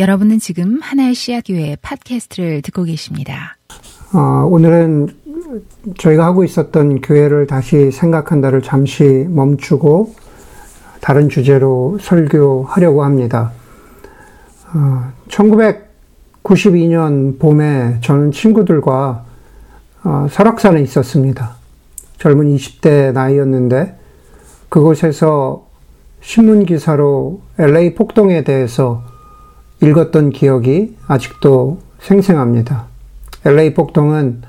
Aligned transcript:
여러분은 0.00 0.38
지금 0.38 0.80
하나의 0.80 1.14
씨앗교회 1.14 1.76
팟캐스트를 1.82 2.62
듣고 2.62 2.84
계십니다. 2.84 3.58
어, 4.14 4.46
오늘은 4.48 5.10
저희가 5.98 6.24
하고 6.24 6.42
있었던 6.42 7.02
교회를 7.02 7.46
다시 7.46 7.90
생각한다를 7.90 8.62
잠시 8.62 9.26
멈추고 9.28 10.14
다른 11.02 11.28
주제로 11.28 11.98
설교하려고 12.00 13.04
합니다. 13.04 13.52
어, 14.72 15.12
1992년 15.28 17.38
봄에 17.38 17.98
저는 18.00 18.32
친구들과 18.32 19.26
어, 20.04 20.26
설악산에 20.30 20.80
있었습니다. 20.80 21.56
젊은 22.16 22.56
20대 22.56 23.12
나이였는데 23.12 23.98
그곳에서 24.70 25.66
신문 26.22 26.64
기사로 26.64 27.42
LA 27.58 27.96
폭동에 27.96 28.44
대해서 28.44 29.09
읽었던 29.82 30.30
기억이 30.30 30.96
아직도 31.06 31.78
생생합니다. 32.00 32.86
LA 33.44 33.74
폭동은 33.74 34.42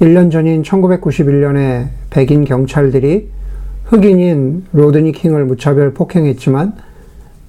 1년 0.00 0.30
전인 0.30 0.62
1991년에 0.62 1.88
백인 2.10 2.44
경찰들이 2.44 3.28
흑인인 3.84 4.66
로드니 4.72 5.12
킹을 5.12 5.44
무차별 5.44 5.94
폭행했지만 5.94 6.74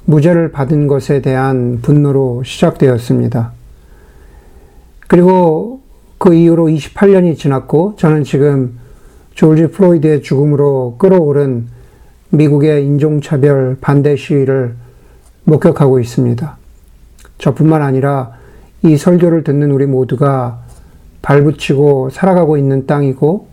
무죄를 0.06 0.52
받은 0.52 0.88
것에 0.88 1.22
대한 1.22 1.80
분노로 1.82 2.44
시작되었습니다. 2.44 3.52
그리고 5.08 5.82
그 6.18 6.34
이후로 6.34 6.68
28년이 6.68 7.38
지났고 7.38 7.96
저는 7.98 8.24
지금 8.24 8.80
조지 9.34 9.68
플로이드의 9.68 10.22
죽음으로 10.22 10.96
끓어오른 10.98 11.68
미국의 12.30 12.86
인종차별 12.86 13.78
반대 13.82 14.16
시위를 14.16 14.76
목격하고 15.44 16.00
있습니다. 16.00 16.58
저뿐만 17.38 17.82
아니라 17.82 18.32
이 18.84 18.98
설교를 18.98 19.44
듣는 19.44 19.72
우리 19.72 19.86
모두가 19.86 20.60
발붙이고 21.22 22.10
살아가고 22.10 22.58
있는 22.58 22.86
땅이고 22.86 23.48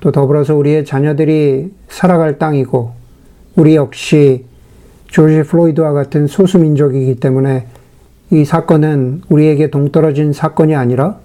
또 0.00 0.12
더불어서 0.12 0.54
우리의 0.54 0.84
자녀들이 0.84 1.72
살아갈 1.88 2.38
땅이고 2.38 2.92
우리 3.56 3.76
역시 3.76 4.44
조지 5.06 5.42
플로이드와 5.42 5.92
같은 5.92 6.26
소수민족이기 6.26 7.20
때문에 7.20 7.66
이 8.30 8.44
사건은 8.44 9.22
우리에게 9.28 9.70
동떨어진 9.70 10.32
사건이 10.32 10.74
아니라 10.74 11.18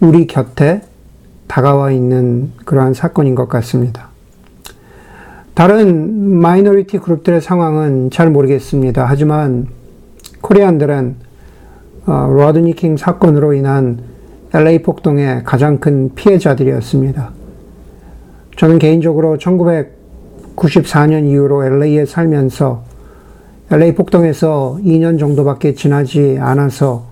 우리 0.00 0.26
곁에 0.26 0.82
다가와 1.46 1.92
있는 1.92 2.52
그러한 2.64 2.94
사건인 2.94 3.34
것 3.34 3.48
같습니다. 3.48 4.08
다른 5.54 6.36
minority 6.36 6.98
그룹들의 6.98 7.40
상황은 7.40 8.10
잘 8.10 8.30
모르겠습니다. 8.30 9.04
하지만 9.06 9.66
Korean들은 10.40 11.27
어, 12.08 12.26
로드니 12.26 12.72
킹 12.72 12.96
사건으로 12.96 13.52
인한 13.52 13.98
LA 14.54 14.80
폭동의 14.80 15.44
가장 15.44 15.76
큰 15.76 16.14
피해자들이었습니다. 16.14 17.32
저는 18.56 18.78
개인적으로 18.78 19.36
1994년 19.36 21.28
이후로 21.28 21.66
LA에 21.66 22.06
살면서 22.06 22.82
LA 23.70 23.94
폭동에서 23.94 24.78
2년 24.82 25.18
정도밖에 25.18 25.74
지나지 25.74 26.38
않아서 26.40 27.04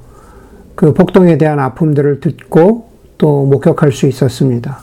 그 0.74 0.94
폭동에 0.94 1.36
대한 1.36 1.58
아픔들을 1.58 2.20
듣고 2.20 2.88
또 3.18 3.44
목격할 3.44 3.92
수 3.92 4.06
있었습니다. 4.06 4.78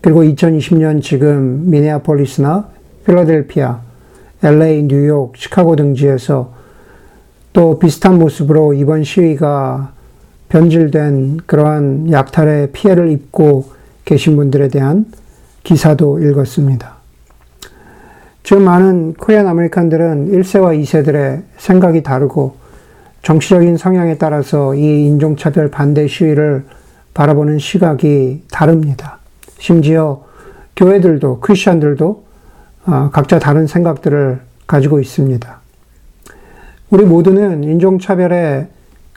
그리고 0.00 0.22
2020년 0.22 1.02
지금 1.02 1.68
미네아폴리스나 1.70 2.68
필라델피아, 3.04 3.80
LA, 4.44 4.84
뉴욕, 4.84 5.36
시카고 5.36 5.74
등지에서 5.74 6.61
또 7.52 7.78
비슷한 7.78 8.18
모습으로 8.18 8.72
이번 8.74 9.04
시위가 9.04 9.92
변질된 10.48 11.40
그러한 11.46 12.10
약탈의 12.10 12.72
피해를 12.72 13.10
입고 13.10 13.70
계신 14.04 14.36
분들에 14.36 14.68
대한 14.68 15.06
기사도 15.62 16.18
읽었습니다. 16.18 16.96
지금 18.42 18.64
많은 18.64 19.14
Korean 19.14 19.46
American들은 19.46 20.32
1세와 20.32 20.80
2세들의 20.82 21.42
생각이 21.58 22.02
다르고 22.02 22.56
정치적인 23.22 23.76
성향에 23.76 24.18
따라서 24.18 24.74
이 24.74 25.06
인종차별 25.06 25.70
반대 25.70 26.08
시위를 26.08 26.64
바라보는 27.14 27.58
시각이 27.58 28.44
다릅니다. 28.50 29.18
심지어 29.58 30.24
교회들도 30.74 31.40
크리스천들도 31.40 32.24
어, 32.86 33.10
각자 33.12 33.38
다른 33.38 33.68
생각들을 33.68 34.40
가지고 34.66 34.98
있습니다. 34.98 35.61
우리 36.92 37.06
모두는 37.06 37.64
인종차별의 37.64 38.66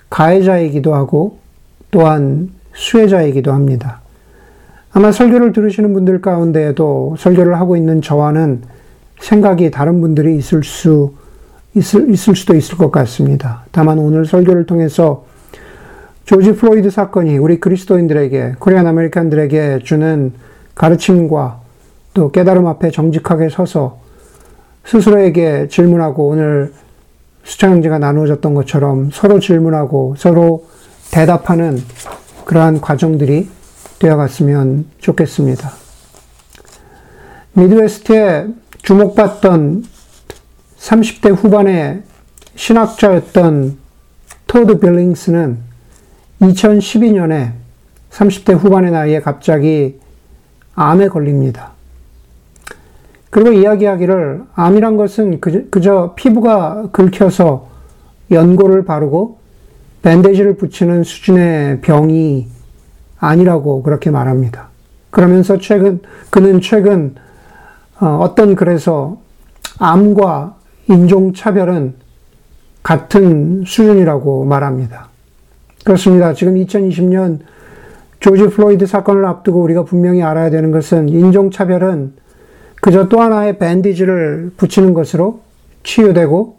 가해자이기도 0.10 0.96
하고 0.96 1.40
또한 1.92 2.52
수혜자이기도 2.74 3.52
합니다. 3.52 4.00
아마 4.94 5.12
설교를 5.12 5.52
들으시는 5.52 5.92
분들 5.92 6.22
가운데에도 6.22 7.18
설교를 7.20 7.60
하고 7.60 7.76
있는 7.76 8.02
저와는 8.02 8.62
생각이 9.20 9.72
다른 9.72 10.00
분들이 10.00 10.38
있을 10.38 10.64
수, 10.64 11.16
있을, 11.76 12.10
있을 12.10 12.38
수도 12.38 12.56
있을 12.56 12.78
것 12.78 12.92
같습니다. 12.94 13.66
다만 13.74 14.00
오늘 14.00 14.26
설교를 14.26 14.66
통해서 14.66 15.26
조지 16.24 16.56
플로이드 16.56 16.90
사건이 16.90 17.38
우리 17.38 17.60
그리스도인들에게, 17.60 18.56
Korean 18.58 18.88
American들에게 18.88 19.80
주는 19.84 20.32
가르침과 20.76 21.60
또 22.14 22.32
깨달음 22.32 22.68
앞에 22.68 22.90
정직하게 22.92 23.50
서서 23.50 24.00
스스로에게 24.86 25.68
질문하고 25.68 26.30
오늘 26.30 26.72
수창 27.46 27.72
형제가 27.74 28.00
나누어졌던 28.00 28.54
것처럼 28.56 29.12
서로 29.12 29.40
질문하고 29.40 30.16
서로 30.18 30.68
대답하는 31.12 31.82
그러한 32.44 32.82
과정들이 32.82 33.48
되어갔으면 34.00 34.86
좋겠습니다. 35.00 35.72
Midwest에 37.54 38.48
주목받던 38.82 39.86
30대 40.78 41.34
후반의 41.36 42.04
신학자였던 42.56 43.78
토드 44.48 44.80
빌링스는 44.80 45.58
2012년에 46.42 47.54
30대 48.12 48.58
후반의 48.58 48.92
나이에 48.92 49.22
갑자기 49.22 50.00
암에 50.74 51.08
걸립니다. 51.10 51.72
그리고 53.36 53.52
이야기하기를 53.52 54.44
암이란 54.56 54.96
것은 54.96 55.42
그저 55.42 56.14
피부가 56.16 56.88
긁혀서 56.94 57.68
연고를 58.32 58.86
바르고 58.86 59.40
bandage를 60.04 60.56
붙이는 60.56 61.04
수준의 61.04 61.82
병이 61.82 62.48
아니라고 63.20 63.84
그렇게 63.84 64.10
말합니다. 64.10 64.70
그러면서 65.10 65.58
최근, 65.58 66.00
그는 66.30 66.62
최근 66.62 67.16
어, 68.00 68.20
어떤 68.22 68.56
글에서 68.56 69.18
암과 69.80 70.56
인종 70.88 71.34
차별은 71.34 71.96
같은 72.84 73.66
수준이라고 73.68 74.46
말합니다. 74.46 75.10
그렇습니다. 75.84 76.34
지금 76.34 76.56
2020년 76.56 77.40
조지 78.22 78.48
플로이드 78.48 78.86
사건을 78.86 79.26
앞두고 79.26 79.62
우리가 79.62 79.84
분명히 79.84 80.24
알아야 80.24 80.50
되는 80.50 80.72
것은 80.72 81.10
인종차별은 81.10 82.24
그저 82.86 83.10
또 83.10 83.20
하나의 83.20 83.58
bandage를 83.58 84.52
붙이는 84.58 84.94
것으로 84.94 85.40
치유되고 85.82 86.56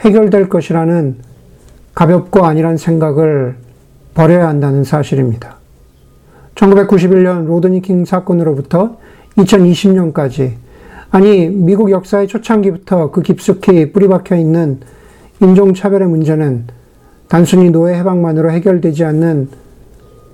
해결될 0.00 0.48
것이라는 0.48 1.18
가볍고 1.94 2.44
아니란 2.44 2.76
생각을 2.76 3.54
버려야 4.14 4.48
한다는 4.48 4.82
사실입니다. 4.82 5.58
1991년 6.56 7.46
로드니 7.46 7.82
킹 7.82 8.04
사건으로부터 8.04 8.96
2020년까지 9.36 10.54
아니 11.12 11.46
미국 11.48 11.92
역사의 11.92 12.26
초창기부터 12.26 13.12
그 13.12 13.22
깊숙이 13.22 13.92
뿌리박혀 13.92 14.34
있는 14.34 14.80
인종차별의 15.40 16.08
문제는 16.08 16.66
단순히 17.28 17.70
노예 17.70 17.94
해방만으로 17.94 18.50
해결되지 18.50 19.04
않는 19.04 19.48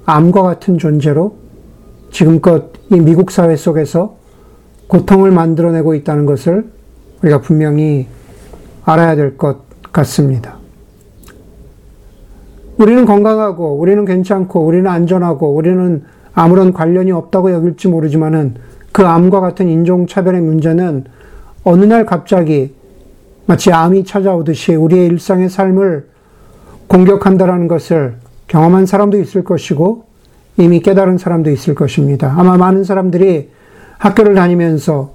암과 0.06 0.40
같은 0.40 0.78
존재로 0.78 1.36
지금껏 2.10 2.72
이 2.90 2.98
미국 2.98 3.30
사회 3.30 3.54
속에서 3.54 4.24
고통을 4.88 5.30
만들어내고 5.30 5.94
있다는 5.94 6.26
것을 6.26 6.66
우리가 7.22 7.40
분명히 7.40 8.06
알아야 8.84 9.16
될 9.16 9.36
것 9.36 9.58
같습니다. 9.92 10.56
우리는 12.78 13.06
건강하고, 13.06 13.78
우리는 13.78 14.04
괜찮고, 14.04 14.60
우리는 14.66 14.86
안전하고, 14.86 15.54
우리는 15.54 16.04
아무런 16.34 16.72
관련이 16.74 17.10
없다고 17.10 17.52
여길지 17.52 17.88
모르지만은 17.88 18.56
그 18.92 19.06
암과 19.06 19.40
같은 19.40 19.68
인종차별의 19.68 20.42
문제는 20.42 21.04
어느 21.64 21.84
날 21.84 22.04
갑자기 22.04 22.74
마치 23.46 23.72
암이 23.72 24.04
찾아오듯이 24.04 24.74
우리의 24.74 25.06
일상의 25.06 25.48
삶을 25.48 26.06
공격한다라는 26.88 27.68
것을 27.68 28.16
경험한 28.48 28.86
사람도 28.86 29.18
있을 29.18 29.42
것이고 29.42 30.04
이미 30.58 30.80
깨달은 30.80 31.18
사람도 31.18 31.50
있을 31.50 31.74
것입니다. 31.74 32.34
아마 32.36 32.56
많은 32.56 32.84
사람들이 32.84 33.50
학교를 33.98 34.34
다니면서 34.34 35.14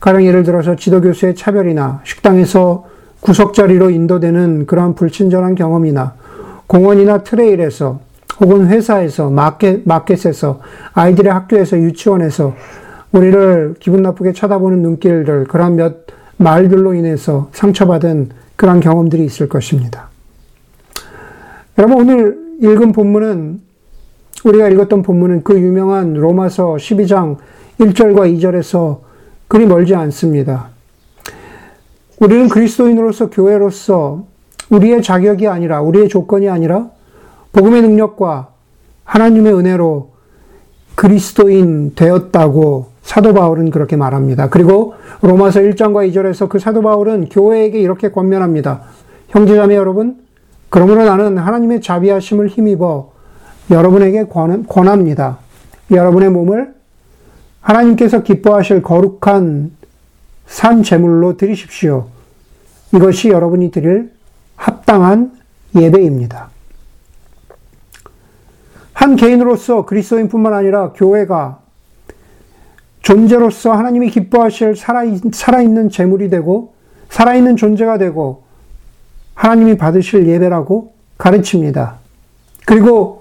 가령 0.00 0.24
예를 0.24 0.44
들어서 0.44 0.76
지도교수의 0.76 1.34
차별이나 1.34 2.00
식당에서 2.04 2.86
구석자리로 3.20 3.90
인도되는 3.90 4.66
그러한 4.66 4.94
불친절한 4.94 5.54
경험이나 5.54 6.14
공원이나 6.66 7.24
트레일에서 7.24 8.00
혹은 8.40 8.68
회사에서 8.68 9.30
마켓, 9.30 9.82
마켓에서 9.84 10.60
아이들의 10.92 11.32
학교에서 11.32 11.76
유치원에서 11.78 12.54
우리를 13.10 13.74
기분 13.80 14.02
나쁘게 14.02 14.32
쳐다보는 14.32 14.82
눈길들 14.82 15.44
그러한 15.44 15.76
몇 15.76 16.06
말들로 16.36 16.94
인해서 16.94 17.48
상처받은 17.52 18.30
그러한 18.54 18.80
경험들이 18.80 19.24
있을 19.24 19.48
것입니다. 19.48 20.08
여러분 21.78 21.98
오늘 21.98 22.38
읽은 22.60 22.92
본문은 22.92 23.60
우리가 24.44 24.68
읽었던 24.68 25.02
본문은 25.02 25.42
그 25.42 25.58
유명한 25.58 26.14
로마서 26.14 26.74
12장 26.74 27.36
1절과 27.80 28.34
2절에서 28.36 29.00
그리 29.46 29.66
멀지 29.66 29.94
않습니다. 29.94 30.68
우리는 32.20 32.48
그리스도인으로서 32.48 33.30
교회로서 33.30 34.26
우리의 34.70 35.02
자격이 35.02 35.46
아니라 35.46 35.80
우리의 35.80 36.08
조건이 36.08 36.48
아니라 36.48 36.90
복음의 37.52 37.82
능력과 37.82 38.48
하나님의 39.04 39.54
은혜로 39.54 40.10
그리스도인 40.94 41.94
되었다고 41.94 42.88
사도 43.02 43.32
바울은 43.32 43.70
그렇게 43.70 43.96
말합니다. 43.96 44.50
그리고 44.50 44.94
로마서 45.22 45.60
1장과 45.60 46.12
2절에서 46.12 46.48
그 46.48 46.58
사도 46.58 46.82
바울은 46.82 47.28
교회에게 47.30 47.78
이렇게 47.80 48.10
권면합니다. 48.10 48.82
형제자매 49.28 49.76
여러분, 49.76 50.18
그러므로 50.68 51.04
나는 51.04 51.38
하나님의 51.38 51.80
자비하심을 51.80 52.48
힘입어 52.48 53.12
여러분에게 53.70 54.24
권합니다. 54.24 55.38
여러분의 55.90 56.30
몸을 56.30 56.74
하나님께서 57.60 58.22
기뻐하실 58.22 58.82
거룩한 58.82 59.72
산 60.46 60.82
제물로 60.82 61.36
드리십시오. 61.36 62.08
이것이 62.94 63.28
여러분이 63.28 63.70
드릴 63.70 64.10
합당한 64.56 65.32
예배입니다. 65.76 66.48
한 68.92 69.16
개인으로서 69.16 69.84
그리스도인뿐만 69.86 70.54
아니라 70.54 70.92
교회가 70.92 71.60
존재로서 73.02 73.72
하나님이 73.72 74.10
기뻐하실 74.10 74.74
살아있는 75.32 75.90
재물이 75.90 76.30
되고 76.30 76.74
살아있는 77.10 77.56
존재가 77.56 77.98
되고 77.98 78.42
하나님이 79.34 79.76
받으실 79.76 80.26
예배라고 80.26 80.94
가르칩니다. 81.16 81.96
그리고 82.66 83.17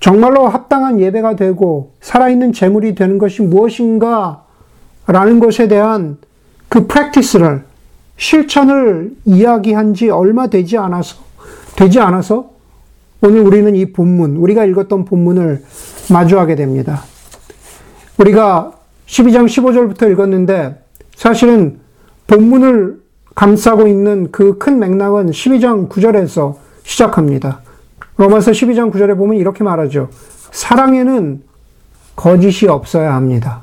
정말로 0.00 0.48
합당한 0.48 1.00
예배가 1.00 1.36
되고 1.36 1.94
살아있는 2.00 2.52
재물이 2.52 2.94
되는 2.94 3.18
것이 3.18 3.42
무엇인가 3.42 4.44
라는 5.06 5.40
것에 5.40 5.68
대한 5.68 6.18
그 6.68 6.86
프랙티스를 6.86 7.64
실천을 8.16 9.12
이야기한 9.24 9.94
지 9.94 10.10
얼마 10.10 10.46
되지 10.46 10.78
않아서 10.78 11.16
되지 11.76 12.00
않아서 12.00 12.50
오늘 13.20 13.40
우리는 13.40 13.74
이 13.74 13.92
본문 13.92 14.36
우리가 14.36 14.64
읽었던 14.64 15.04
본문을 15.04 15.64
마주하게 16.12 16.54
됩니다. 16.56 17.02
우리가 18.18 18.72
12장 19.06 19.46
15절부터 19.46 20.10
읽었는데 20.12 20.82
사실은 21.16 21.80
본문을 22.26 23.02
감싸고 23.34 23.88
있는 23.88 24.30
그 24.30 24.58
큰 24.58 24.78
맥락은 24.78 25.30
12장 25.30 25.88
9절에서 25.88 26.56
시작합니다. 26.84 27.63
로마서 28.16 28.52
12장 28.52 28.92
9절에 28.92 29.16
보면 29.16 29.36
이렇게 29.36 29.64
말하죠. 29.64 30.08
사랑에는 30.52 31.42
거짓이 32.14 32.68
없어야 32.68 33.14
합니다. 33.14 33.62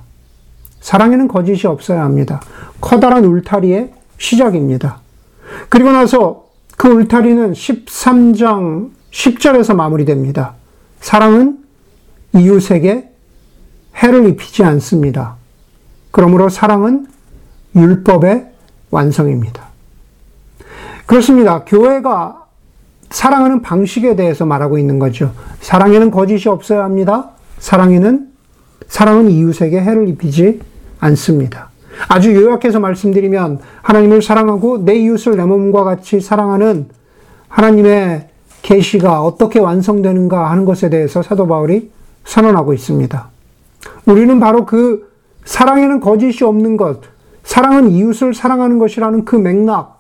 사랑에는 0.82 1.28
거짓이 1.28 1.68
없어야 1.68 2.04
합니다. 2.04 2.42
커다란 2.82 3.24
울타리의 3.24 3.94
시작입니다. 4.18 5.00
그리고 5.70 5.92
나서 5.92 6.46
그 6.78 6.90
울타리는 6.90 7.54
13장 7.54 8.90
10절에서 9.12 9.76
마무리됩니다. 9.76 10.56
사랑은 11.00 11.60
이웃에게 12.36 13.10
해를 13.96 14.28
입히지 14.30 14.64
않습니다. 14.64 15.36
그러므로 16.12 16.50
사랑은 16.50 17.08
율법의 17.76 18.52
완성입니다. 18.90 19.70
그렇습니다. 21.06 21.64
교회가 21.66 22.41
사랑하는 23.12 23.62
방식에 23.62 24.16
대해서 24.16 24.46
말하고 24.46 24.78
있는 24.78 24.98
거죠. 24.98 25.32
사랑에는 25.60 26.12
거짓이 26.12 26.50
없어야 26.50 26.84
합니다. 26.84 27.30
사랑에는, 27.60 28.30
사랑은 28.88 29.30
이웃에게 29.30 29.80
해를 29.80 30.08
입히지 30.10 30.62
않습니다. 31.00 31.70
아주 32.08 32.34
요약해서 32.34 32.80
말씀드리면 32.80 33.60
하나님을 33.82 34.22
사랑하고 34.22 34.80
내 34.86 34.96
이웃을 34.96 35.36
내 35.36 35.44
몸과 35.44 35.84
같이 35.84 36.20
사랑하는 36.22 36.88
하나님의 37.50 38.30
계시가 38.62 39.22
어떻게 39.22 39.60
완성되는가 39.60 40.50
하는 40.50 40.66
것에 40.66 40.90
대해서 40.90 41.22
사도 41.22 41.48
바울이 41.48 41.92
선언하고 42.24 42.74
있습니다. 42.74 43.30
우리는 44.06 44.40
바로 44.40 44.66
그 44.66 45.12
사랑에는 45.44 46.00
거짓이 46.00 46.44
없는 46.44 46.78
것, 46.78 47.02
사랑은 47.44 47.92
이웃을 47.92 48.34
사랑하는 48.34 48.80
것이라는 48.80 49.26
그 49.26 49.36
맥락, 49.36 50.00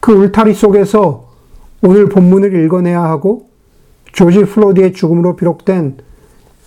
그 0.00 0.12
울타리 0.12 0.54
속에서 0.54 1.25
오늘 1.82 2.08
본문을 2.08 2.64
읽어내야 2.64 3.02
하고 3.02 3.48
조지 4.12 4.44
플로디의 4.44 4.94
죽음으로 4.94 5.36
비록된 5.36 5.98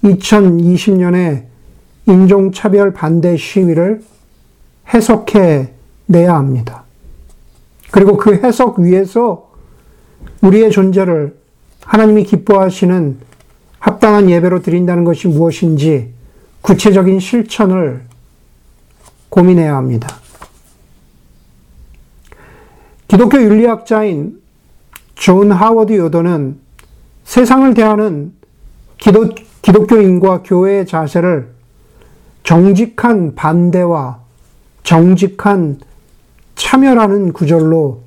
2020년의 0.04 1.46
인종차별 2.06 2.94
반대 2.94 3.38
시위를 3.38 4.02
해석해 4.94 5.74
내야 6.06 6.36
합니다. 6.36 6.84
그리고 7.92 8.18
그 8.18 8.36
해석 8.36 8.80
위에서 8.80 9.50
우리의 10.42 10.72
존재를 10.72 11.38
하나님이 11.84 12.24
기뻐하시는 12.24 13.18
합당한 13.80 14.30
예배로 14.30 14.62
드린다는 14.62 15.04
것이 15.04 15.28
무엇인지 15.28 16.14
구체적인 16.62 17.20
실천을 17.20 18.04
고민해야 19.30 19.76
합니다. 19.76 20.18
기독교 23.08 23.42
윤리학자인 23.42 24.40
존 25.20 25.52
하워드 25.52 25.98
요더는 25.98 26.58
세상을 27.26 27.74
대하는 27.74 28.32
기독, 28.98 29.36
기독교인과 29.62 30.44
교회의 30.44 30.88
자세를 30.88 31.50
정직한 32.44 33.36
반대와 33.36 34.20
정직한 34.84 35.78
참여라는 36.56 37.34
구절로 37.34 38.04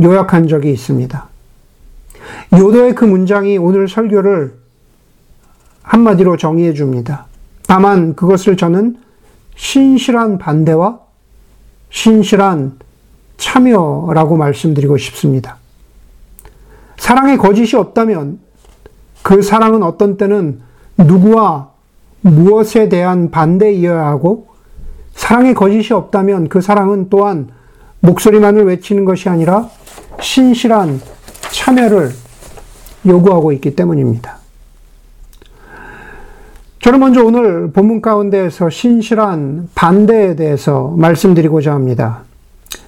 요약한 0.00 0.46
적이 0.46 0.72
있습니다. 0.72 1.26
요더의 2.52 2.94
그 2.96 3.06
문장이 3.06 3.56
오늘 3.56 3.88
설교를 3.88 4.54
한마디로 5.82 6.36
정의해 6.36 6.74
줍니다. 6.74 7.26
다만 7.66 8.14
그것을 8.14 8.58
저는 8.58 8.98
신실한 9.56 10.36
반대와 10.36 11.00
신실한 11.88 12.78
참여라고 13.38 14.36
말씀드리고 14.36 14.98
싶습니다. 14.98 15.61
사랑에 17.02 17.36
거짓이 17.36 17.76
없다면 17.76 18.38
그 19.22 19.42
사랑은 19.42 19.82
어떤 19.82 20.16
때는 20.16 20.60
누구와 20.96 21.70
무엇에 22.20 22.88
대한 22.88 23.32
반대이어야 23.32 24.06
하고 24.06 24.46
사랑에 25.12 25.52
거짓이 25.52 25.92
없다면 25.92 26.48
그 26.48 26.60
사랑은 26.60 27.08
또한 27.10 27.48
목소리만을 27.98 28.66
외치는 28.66 29.04
것이 29.04 29.28
아니라 29.28 29.68
신실한 30.20 31.00
참여를 31.50 32.12
요구하고 33.04 33.50
있기 33.50 33.74
때문입니다. 33.74 34.36
저는 36.82 37.00
먼저 37.00 37.24
오늘 37.24 37.72
본문 37.72 38.00
가운데에서 38.00 38.70
신실한 38.70 39.70
반대에 39.74 40.36
대해서 40.36 40.94
말씀드리고자 40.96 41.74
합니다. 41.74 42.22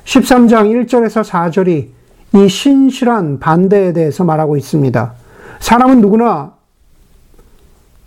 13장 0.04 0.87
1절에서 0.87 1.28
4절이 1.28 2.03
이 2.34 2.48
신실한 2.48 3.38
반대에 3.38 3.92
대해서 3.92 4.24
말하고 4.24 4.56
있습니다. 4.56 5.12
사람은 5.60 6.00
누구나 6.00 6.52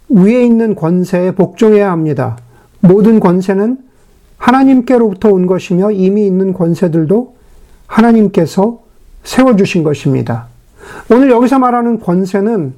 위에 0.09 0.43
있는 0.43 0.75
권세에 0.75 1.31
복종해야 1.31 1.91
합니다. 1.91 2.37
모든 2.81 3.19
권세는 3.19 3.77
하나님께로부터 4.37 5.29
온 5.29 5.47
것이며 5.47 5.91
이미 5.91 6.27
있는 6.27 6.53
권세들도 6.53 7.35
하나님께서 7.87 8.81
세워주신 9.23 9.83
것입니다. 9.83 10.47
오늘 11.09 11.31
여기서 11.31 11.59
말하는 11.59 11.99
권세는 11.99 12.73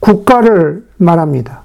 국가를 0.00 0.86
말합니다. 0.98 1.62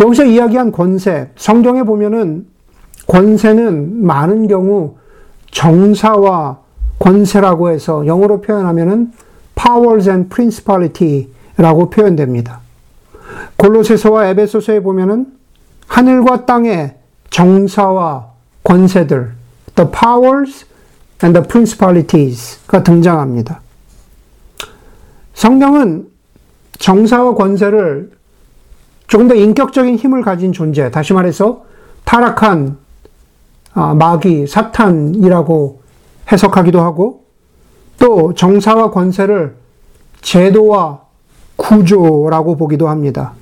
여기서 0.00 0.24
이야기한 0.24 0.72
권세, 0.72 1.30
성경에 1.36 1.82
보면은 1.84 2.46
권세는 3.06 4.04
많은 4.04 4.46
경우 4.48 4.96
정사와 5.50 6.58
권세라고 6.98 7.70
해서 7.70 8.06
영어로 8.06 8.40
표현하면은 8.40 9.12
powers 9.54 10.08
and 10.08 10.28
principality라고 10.28 11.90
표현됩니다. 11.90 12.60
골로새서와 13.56 14.26
에베소서에 14.28 14.80
보면은 14.80 15.26
하늘과 15.86 16.46
땅의 16.46 16.96
정사와 17.30 18.28
권세들, 18.64 19.32
the 19.74 19.90
powers 19.90 20.66
and 21.24 21.38
the 21.38 21.46
principalities가 21.46 22.82
등장합니다. 22.82 23.60
성경은 25.34 26.08
정사와 26.78 27.34
권세를 27.34 28.10
조금 29.06 29.28
더 29.28 29.34
인격적인 29.34 29.96
힘을 29.96 30.22
가진 30.22 30.52
존재, 30.52 30.90
다시 30.90 31.12
말해서 31.12 31.64
타락한 32.04 32.78
아, 33.74 33.94
마귀, 33.94 34.46
사탄이라고 34.46 35.81
해석하기도 36.32 36.80
하고 36.80 37.24
또 37.98 38.34
정사와 38.34 38.90
권세를 38.90 39.54
제도와 40.22 41.02
구조라고 41.56 42.56
보기도 42.56 42.88
합니다. 42.88 43.34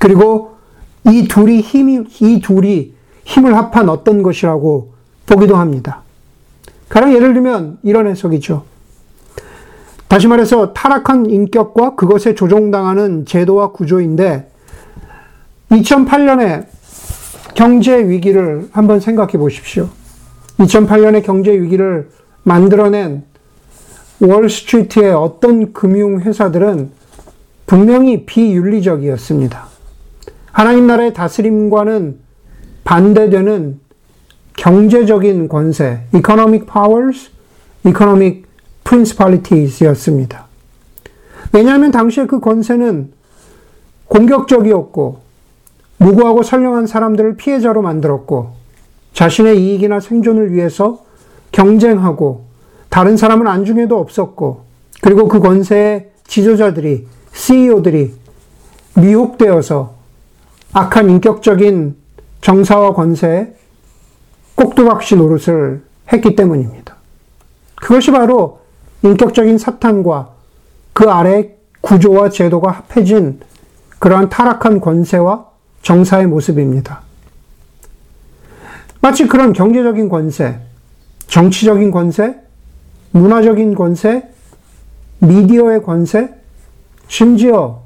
그리고 0.00 0.56
이 1.04 1.28
둘이 1.28 1.60
힘이, 1.60 2.04
이 2.20 2.40
둘이 2.40 2.94
힘을 3.24 3.56
합한 3.56 3.88
어떤 3.88 4.22
것이라고 4.22 4.92
보기도 5.26 5.56
합니다. 5.56 6.02
가령 6.88 7.12
예를 7.12 7.34
들면 7.34 7.78
이런 7.82 8.06
해석이죠. 8.06 8.64
다시 10.08 10.28
말해서 10.28 10.72
타락한 10.72 11.28
인격과 11.28 11.96
그것에 11.96 12.34
조종당하는 12.34 13.26
제도와 13.26 13.72
구조인데 13.72 14.50
2008년에 15.70 16.66
경제 17.54 17.96
위기를 17.96 18.68
한번 18.72 19.00
생각해 19.00 19.32
보십시오. 19.32 19.88
2008년에 20.58 21.24
경제 21.24 21.50
위기를 21.50 22.08
만들어낸 22.46 23.24
월스트리트의 24.20 25.12
어떤 25.12 25.72
금융회사들은 25.72 26.90
분명히 27.66 28.24
비윤리적이었습니다. 28.24 29.66
하나님 30.52 30.86
나라의 30.86 31.12
다스림과는 31.12 32.18
반대되는 32.84 33.80
경제적인 34.56 35.48
권세, 35.48 36.02
economic 36.14 36.66
powers, 36.66 37.30
economic 37.84 38.44
principalities였습니다. 38.84 40.46
왜냐하면 41.52 41.90
당시에 41.90 42.26
그 42.26 42.38
권세는 42.38 43.10
공격적이었고 44.06 45.18
무고하고 45.98 46.44
선량한 46.44 46.86
사람들을 46.86 47.36
피해자로 47.36 47.82
만들었고 47.82 48.52
자신의 49.14 49.60
이익이나 49.60 49.98
생존을 49.98 50.52
위해서 50.52 51.05
경쟁하고 51.56 52.44
다른 52.90 53.16
사람은 53.16 53.46
안중에도 53.46 53.98
없었고 53.98 54.66
그리고 55.00 55.26
그 55.26 55.40
권세의 55.40 56.10
지도자들이 56.26 57.06
CEO들이 57.32 58.14
미혹되어서 58.94 59.94
악한 60.74 61.08
인격적인 61.08 61.96
정사와 62.42 62.92
권세에 62.92 63.54
꼭두각시 64.54 65.16
노릇을 65.16 65.82
했기 66.12 66.36
때문입니다. 66.36 66.96
그것이 67.76 68.10
바로 68.10 68.60
인격적인 69.02 69.56
사탄과 69.56 70.32
그 70.92 71.10
아래 71.10 71.56
구조와 71.80 72.28
제도가 72.28 72.70
합해진 72.70 73.40
그러한 73.98 74.28
타락한 74.28 74.80
권세와 74.80 75.46
정사의 75.82 76.26
모습입니다. 76.26 77.00
마치 79.00 79.26
그런 79.26 79.52
경제적인 79.54 80.08
권세, 80.10 80.58
정치적인 81.36 81.90
권세, 81.90 82.34
문화적인 83.10 83.74
권세, 83.74 84.26
미디어의 85.18 85.82
권세, 85.82 86.30
심지어 87.08 87.82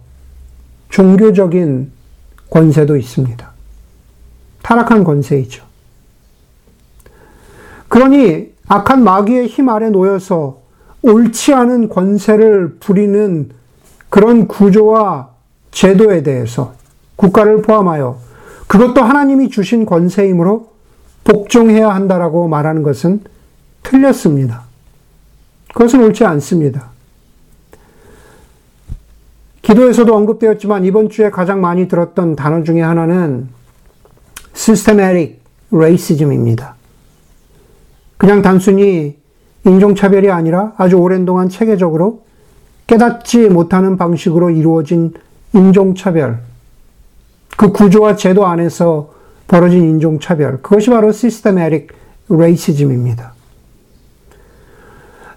종교적인 0.90 1.90
권세도 2.48 2.96
있습니다. 2.96 3.50
타락한 4.62 5.02
권세이죠. 5.02 5.64
그러니 7.88 8.52
악한 8.68 9.02
마귀의 9.02 9.48
힘 9.48 9.68
아래 9.68 9.90
놓여서 9.90 10.60
옳지 11.02 11.52
않은 11.52 11.88
권세를 11.88 12.76
부리는 12.78 13.50
그런 14.10 14.46
구조와 14.46 15.30
제도에 15.72 16.22
대해서 16.22 16.74
국가를 17.16 17.62
포함하여 17.62 18.20
그것도 18.68 19.02
하나님이 19.02 19.50
주신 19.50 19.86
권세이므로 19.86 20.68
복종해야 21.24 21.92
한다라고 21.92 22.46
말하는 22.46 22.84
것은 22.84 23.24
틀렸습니다. 23.82 24.64
그것은 25.72 26.02
옳지 26.02 26.24
않습니다. 26.24 26.90
기도에서도 29.62 30.14
언급되었지만 30.14 30.84
이번 30.84 31.10
주에 31.10 31.30
가장 31.30 31.60
많이 31.60 31.86
들었던 31.86 32.34
단어 32.34 32.62
중에 32.62 32.80
하나는 32.80 33.48
systematic 34.54 35.38
racism입니다. 35.70 36.74
그냥 38.16 38.42
단순히 38.42 39.18
인종차별이 39.64 40.30
아니라 40.30 40.72
아주 40.76 40.96
오랜 40.96 41.24
동안 41.24 41.48
체계적으로 41.48 42.24
깨닫지 42.86 43.48
못하는 43.48 43.96
방식으로 43.96 44.50
이루어진 44.50 45.14
인종차별, 45.54 46.40
그 47.56 47.70
구조와 47.70 48.16
제도 48.16 48.46
안에서 48.46 49.12
벌어진 49.46 49.84
인종차별, 49.84 50.62
그것이 50.62 50.90
바로 50.90 51.12
systematic 51.12 51.92
racism입니다. 52.28 53.34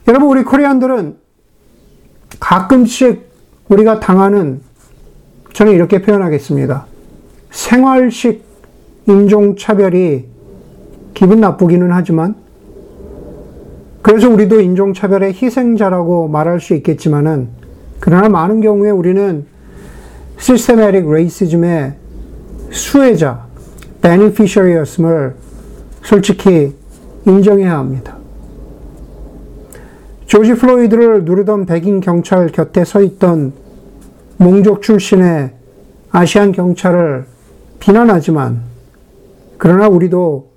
여러분, 0.07 0.29
우리 0.29 0.43
Korean들은 0.43 1.15
가끔씩 2.39 3.29
우리가 3.69 3.99
당하는, 3.99 4.61
저는 5.53 5.71
이렇게 5.71 6.01
표현하겠습니다. 6.01 6.85
생활식 7.51 8.43
인종차별이 9.07 10.25
기분 11.13 11.39
나쁘기는 11.39 11.91
하지만 11.91 12.35
그래서 14.01 14.29
우리도 14.29 14.59
인종차별의 14.59 15.33
희생자라고 15.33 16.27
말할 16.27 16.59
수 16.59 16.73
있겠지만은, 16.73 17.47
그러나 18.01 18.27
많은 18.27 18.59
경우에 18.59 18.89
우리는 18.89 19.45
systemic 20.37 21.09
racism의 21.09 21.93
수혜자, 22.71 23.45
beneficiary였음을 24.01 25.35
솔직히 26.01 26.75
인정해야 27.25 27.77
합니다. 27.77 28.17
조지 30.33 30.55
플로이드를 30.55 31.25
누르던 31.25 31.67
백인 31.67 32.01
경찰 32.01 32.47
곁에 32.47 32.83
서 32.85 33.03
있던 33.03 33.53
몽족 34.37 34.81
출신의 34.81 35.51
아시안 36.09 36.51
경찰을 36.51 37.27
비난하지만, 37.79 38.61
그러나 39.59 39.87
우리도 39.87 40.49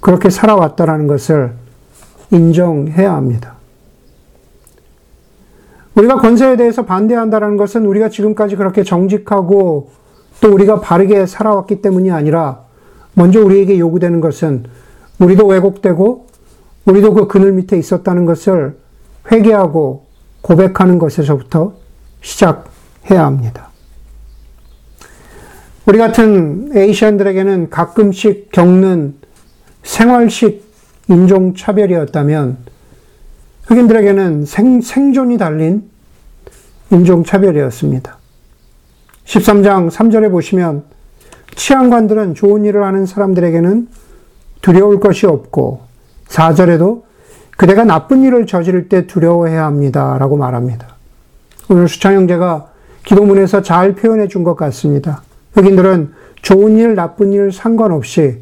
그렇게 0.00 0.30
살아왔다라는 0.30 1.08
것을 1.08 1.52
인정해야 2.30 3.12
합니다. 3.12 3.56
우리가 5.94 6.16
권세에 6.16 6.56
대해서 6.56 6.86
반대한다는 6.86 7.58
것은 7.58 7.84
우리가 7.84 8.08
지금까지 8.08 8.56
그렇게 8.56 8.82
정직하고 8.82 9.90
또 10.40 10.54
우리가 10.54 10.80
바르게 10.80 11.26
살아왔기 11.26 11.82
때문이 11.82 12.10
아니라 12.10 12.62
먼저 13.12 13.44
우리에게 13.44 13.78
요구되는 13.78 14.22
것은 14.22 14.64
우리도 15.18 15.46
왜곡되고 15.48 16.28
우리도 16.86 17.12
그 17.12 17.26
그늘 17.28 17.52
밑에 17.52 17.76
있었다는 17.76 18.24
것을 18.24 18.80
회개하고 19.30 20.06
고백하는 20.40 20.98
것에서부터 20.98 21.74
시작해야 22.20 23.24
합니다. 23.24 23.70
우리 25.86 25.98
같은 25.98 26.70
에이시안들에게는 26.74 27.70
가끔씩 27.70 28.50
겪는 28.52 29.14
생활식 29.82 30.64
인종차별이었다면 31.08 32.58
흑인들에게는 33.66 34.44
생, 34.44 34.80
생존이 34.80 35.38
달린 35.38 35.90
인종차별이었습니다. 36.90 38.18
13장 39.24 39.90
3절에 39.90 40.30
보시면 40.30 40.84
치안관들은 41.54 42.34
좋은 42.34 42.64
일을 42.64 42.82
하는 42.84 43.06
사람들에게는 43.06 43.88
두려울 44.62 45.00
것이 45.00 45.26
없고 45.26 45.82
4절에도 46.28 47.02
그대가 47.56 47.84
나쁜 47.84 48.22
일을 48.22 48.46
저지를 48.46 48.88
때 48.88 49.06
두려워해야 49.06 49.64
합니다. 49.64 50.16
라고 50.18 50.36
말합니다. 50.36 50.96
오늘 51.68 51.88
수창 51.88 52.14
형제가 52.14 52.68
기도문에서 53.04 53.62
잘 53.62 53.94
표현해 53.94 54.28
준 54.28 54.44
것 54.44 54.56
같습니다. 54.56 55.22
흑인들은 55.54 56.12
좋은 56.42 56.76
일, 56.76 56.94
나쁜 56.94 57.32
일 57.32 57.52
상관없이 57.52 58.38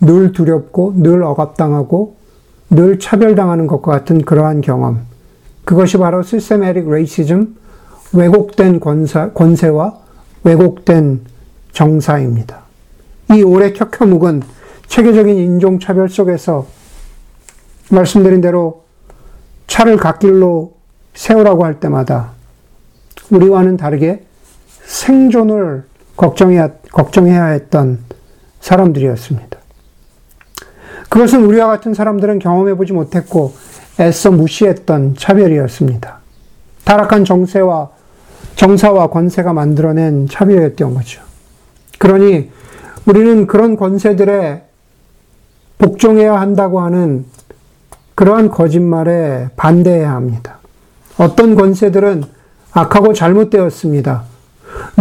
늘 0.00 0.32
두렵고 0.32 0.94
늘 0.96 1.22
억압당하고 1.22 2.16
늘 2.70 2.98
차별당하는 2.98 3.66
것과 3.66 3.92
같은 3.92 4.22
그러한 4.22 4.60
경험. 4.60 5.00
그것이 5.64 5.98
바로 5.98 6.22
systemic 6.22 6.90
racism, 6.90 7.54
왜곡된 8.12 8.80
권사, 8.80 9.30
권세와 9.30 9.94
왜곡된 10.44 11.20
정사입니다. 11.72 12.60
이 13.34 13.42
오래 13.42 13.72
켜켜묵은 13.72 14.42
체계적인 14.86 15.36
인종차별 15.36 16.08
속에서 16.08 16.66
말씀드린 17.90 18.40
대로 18.40 18.84
차를 19.66 19.96
갓길로 19.96 20.74
세우라고 21.14 21.64
할 21.64 21.80
때마다 21.80 22.32
우리와는 23.30 23.76
다르게 23.76 24.24
생존을 24.84 25.84
걱정해야, 26.16 26.70
걱정해야 26.90 27.46
했던 27.46 27.98
사람들이었습니다. 28.60 29.58
그것은 31.08 31.44
우리와 31.44 31.66
같은 31.66 31.94
사람들은 31.94 32.38
경험해보지 32.38 32.92
못했고 32.92 33.54
애써 34.00 34.30
무시했던 34.30 35.16
차별이었습니다. 35.16 36.18
타락한 36.84 37.24
정세와 37.24 37.90
정사와 38.56 39.08
권세가 39.08 39.52
만들어낸 39.52 40.26
차별이었던 40.28 40.94
거죠. 40.94 41.22
그러니 41.98 42.50
우리는 43.06 43.46
그런 43.46 43.76
권세들에 43.76 44.64
복종해야 45.78 46.40
한다고 46.40 46.80
하는 46.80 47.24
그러한 48.18 48.50
거짓말에 48.50 49.48
반대해야 49.54 50.10
합니다. 50.10 50.58
어떤 51.18 51.54
권세들은 51.54 52.24
악하고 52.72 53.12
잘못되었습니다. 53.12 54.24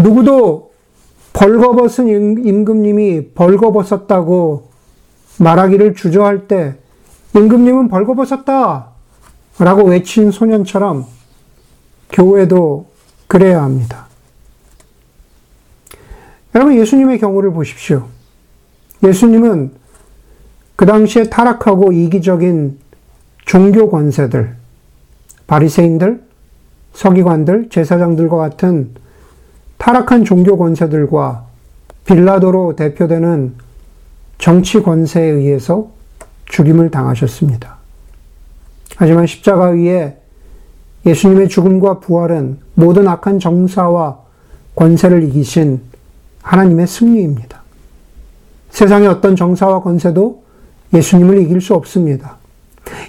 누구도 0.03 0.69
벌거벗은 1.33 2.45
임금님이 2.45 3.29
벌거벗었다고 3.33 4.69
말하기를 5.39 5.95
주저할 5.95 6.47
때 6.47 6.75
임금님은 7.35 7.87
벌거벗었다 7.87 8.89
라고 9.57 9.83
외친 9.85 10.29
소년처럼 10.29 11.07
교회도 12.11 12.85
그래야 13.25 13.63
합니다. 13.63 14.05
여러분 16.53 16.75
예수님의 16.75 17.17
경우를 17.17 17.51
보십시오. 17.51 18.05
예수님은 19.03 19.71
그 20.75 20.85
당시에 20.85 21.31
타락하고 21.31 21.91
이기적인 21.91 22.85
종교 23.47 23.89
권세들, 23.89 24.57
바리새인들, 25.47 26.21
서기관들, 26.91 27.69
제사장들과 27.69 28.35
같은 28.35 28.89
타락한 29.77 30.25
종교 30.25 30.57
권세들과 30.57 31.45
빌라도로 32.05 32.75
대표되는 32.75 33.55
정치 34.37 34.81
권세에 34.81 35.23
의해서 35.23 35.89
죽임을 36.45 36.91
당하셨습니다. 36.91 37.77
하지만 38.97 39.25
십자가 39.25 39.67
위에 39.67 40.17
예수님의 41.05 41.47
죽음과 41.47 42.01
부활은 42.01 42.59
모든 42.73 43.07
악한 43.07 43.39
정사와 43.39 44.19
권세를 44.75 45.23
이기신 45.23 45.79
하나님의 46.41 46.85
승리입니다. 46.85 47.61
세상의 48.71 49.07
어떤 49.07 49.37
정사와 49.37 49.83
권세도 49.83 50.43
예수님을 50.93 51.39
이길 51.39 51.61
수 51.61 51.75
없습니다. 51.75 52.37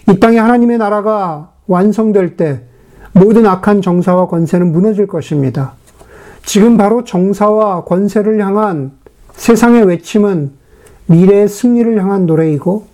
이 0.08 0.20
땅에 0.20 0.38
하나님의 0.38 0.78
나라가 0.78 1.50
완성될 1.66 2.36
때 2.36 2.62
모든 3.12 3.46
악한 3.46 3.82
정사와 3.82 4.28
권세는 4.28 4.72
무너질 4.72 5.06
것입니다. 5.06 5.72
지금 6.44 6.76
바로 6.76 7.04
정사와 7.04 7.84
권세를 7.84 8.40
향한 8.40 8.92
세상의 9.32 9.86
외침은 9.86 10.52
미래의 11.06 11.48
승리를 11.48 12.00
향한 12.00 12.26
노래이고 12.26 12.86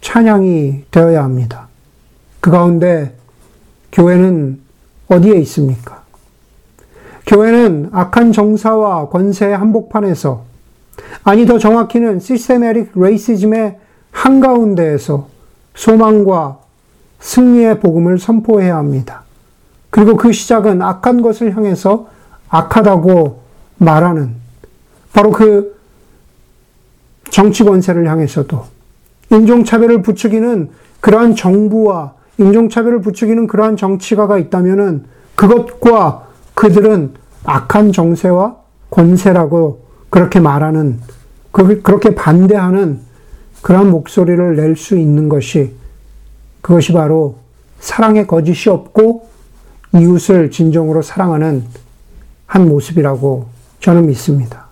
찬양이 0.00 0.84
되어야 0.90 1.22
합니다. 1.22 1.68
그 2.40 2.50
가운데 2.50 3.14
교회는 3.92 4.60
어디에 5.08 5.36
있습니까? 5.40 6.02
교회는 7.26 7.90
악한 7.92 8.32
정사와 8.32 9.08
권세의 9.08 9.56
한복판에서 9.56 10.44
아니 11.22 11.46
더 11.46 11.58
정확히는 11.58 12.20
시스테메릭 12.20 12.92
레이시즘의 12.94 13.78
한가운데에서 14.10 15.28
소망과 15.74 16.58
승리의 17.20 17.80
복음을 17.80 18.18
선포해야 18.18 18.76
합니다. 18.76 19.22
그리고 19.90 20.16
그 20.16 20.32
시작은 20.32 20.82
악한 20.82 21.22
것을 21.22 21.56
향해서 21.56 22.08
악하다고 22.48 23.40
말하는 23.78 24.34
바로 25.12 25.30
그 25.30 25.76
정치 27.30 27.64
권세를 27.64 28.08
향해서도 28.08 28.64
인종차별을 29.30 30.02
부추기는 30.02 30.70
그러한 31.00 31.34
정부와 31.34 32.14
인종차별을 32.38 33.00
부추기는 33.00 33.46
그러한 33.46 33.76
정치가가 33.76 34.38
있다면은 34.38 35.04
그것과 35.34 36.26
그들은 36.54 37.14
악한 37.44 37.92
정세와 37.92 38.56
권세라고 38.90 39.84
그렇게 40.10 40.40
말하는, 40.40 41.00
그렇게 41.52 42.14
반대하는 42.14 43.00
그러한 43.62 43.90
목소리를 43.90 44.56
낼 44.56 44.76
수 44.76 44.96
있는 44.96 45.28
것이 45.28 45.72
그것이 46.60 46.92
바로 46.92 47.36
사랑의 47.78 48.26
거짓이 48.26 48.70
없고 48.70 49.28
이웃을 49.94 50.50
진정으로 50.50 51.02
사랑하는 51.02 51.64
한 52.46 52.68
모습이라고 52.68 53.48
저는 53.80 54.06
믿습니다. 54.06 54.66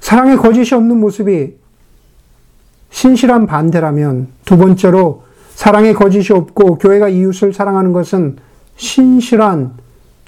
사랑의 0.00 0.36
거짓이 0.36 0.74
없는 0.74 0.98
모습이 0.98 1.56
신실한 2.90 3.46
반대라면 3.46 4.28
두 4.44 4.56
번째로 4.56 5.24
사랑의 5.54 5.94
거짓이 5.94 6.32
없고 6.32 6.78
교회가 6.78 7.08
이웃을 7.08 7.52
사랑하는 7.52 7.92
것은 7.92 8.36
신실한 8.76 9.72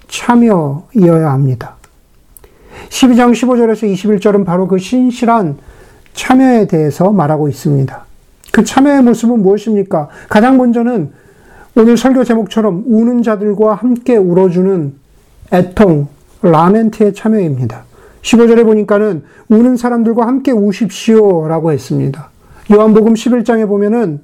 참여이어야 0.08 1.30
합니다. 1.30 1.76
12장 2.88 3.32
15절에서 3.32 3.92
21절은 3.92 4.44
바로 4.44 4.66
그 4.66 4.78
신실한 4.78 5.58
참여에 6.18 6.66
대해서 6.66 7.12
말하고 7.12 7.48
있습니다. 7.48 8.04
그 8.50 8.64
참여의 8.64 9.02
모습은 9.02 9.40
무엇입니까? 9.40 10.08
가장 10.28 10.56
먼저는 10.56 11.12
오늘 11.76 11.96
설교 11.96 12.24
제목처럼 12.24 12.82
우는 12.88 13.22
자들과 13.22 13.74
함께 13.74 14.16
울어주는 14.16 14.94
애통, 15.52 16.08
라멘트의 16.42 17.14
참여입니다. 17.14 17.84
15절에 18.22 18.64
보니까는 18.64 19.22
우는 19.48 19.76
사람들과 19.76 20.26
함께 20.26 20.50
우십시오 20.50 21.46
라고 21.46 21.70
했습니다. 21.70 22.30
요한복음 22.72 23.14
11장에 23.14 23.68
보면은 23.68 24.20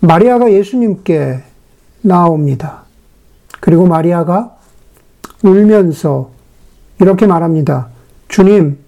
마리아가 0.00 0.52
예수님께 0.52 1.40
나옵니다. 2.02 2.82
그리고 3.60 3.86
마리아가 3.86 4.54
울면서 5.42 6.30
이렇게 7.00 7.26
말합니다. 7.26 7.88
주님, 8.28 8.81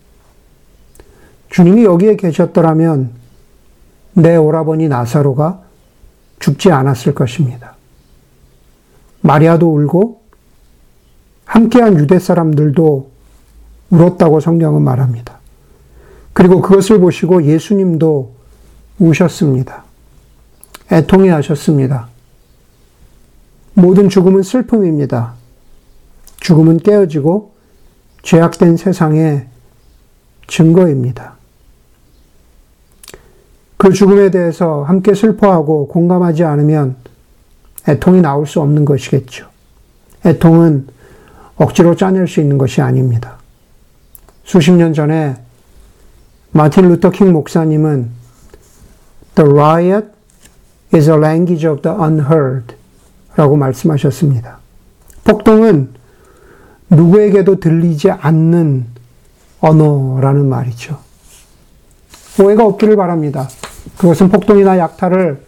주님이 1.55 1.85
여기에 1.85 2.17
계셨더라면 2.17 3.13
내 4.15 4.35
오라버니 4.35 4.89
나사로가 4.89 5.63
죽지 6.41 6.73
않았을 6.73 7.15
것입니다. 7.15 7.77
마리아도 9.21 9.73
울고 9.73 10.21
함께한 11.45 11.97
유대 12.01 12.19
사람들도 12.19 13.09
울었다고 13.91 14.41
성경은 14.41 14.83
말합니다. 14.83 15.39
그리고 16.33 16.61
그것을 16.61 16.99
보시고 16.99 17.45
예수님도 17.45 18.35
우셨습니다. 18.99 19.85
애통해 20.91 21.31
하셨습니다. 21.31 22.09
모든 23.75 24.09
죽음은 24.09 24.43
슬픔입니다. 24.43 25.35
죽음은 26.41 26.79
깨어지고 26.79 27.53
죄악된 28.23 28.77
세상의 28.77 29.47
증거입니다. 30.49 31.44
그 33.85 33.93
죽음에 33.93 34.31
대해서 34.31 34.83
함께 34.83 35.13
슬퍼하고 35.13 35.89
공감하지 35.89 36.43
않으면 36.43 36.97
애통이 37.87 38.23
나올 38.23 38.47
수 38.47 38.63
없는 38.63 38.87
것이겠죠. 38.87 39.47
애통은 40.25 40.87
억지로 41.57 41.95
짜낼 41.95 42.27
수 42.27 42.41
있는 42.41 42.57
것이 42.57 42.81
아닙니다. 42.81 43.37
수십 44.43 44.73
년 44.73 44.95
전에 44.95 45.37
마틴 46.53 46.89
루터 46.89 47.11
킹 47.11 47.35
목사님은 47.35 48.09
The 49.35 49.53
riot 49.53 50.07
is 50.95 51.11
a 51.11 51.19
language 51.19 51.69
of 51.69 51.83
the 51.83 51.95
unheard 51.95 52.75
라고 53.37 53.55
말씀하셨습니다. 53.57 54.61
폭동은 55.25 55.91
누구에게도 56.89 57.61
들리지 57.61 58.13
않는 58.13 58.87
언어라는 59.61 60.49
말이죠. 60.49 60.99
오해가 62.41 62.65
없기를 62.65 62.97
바랍니다. 62.97 63.47
그것은 63.99 64.29
폭동이나 64.29 64.79
약탈을 64.79 65.43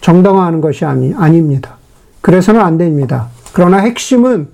정당화하는 0.00 0.60
것이 0.60 0.84
아니, 0.84 1.14
아닙니다. 1.14 1.76
그래서는 2.20 2.60
안 2.60 2.78
됩니다. 2.78 3.28
그러나 3.52 3.78
핵심은 3.78 4.48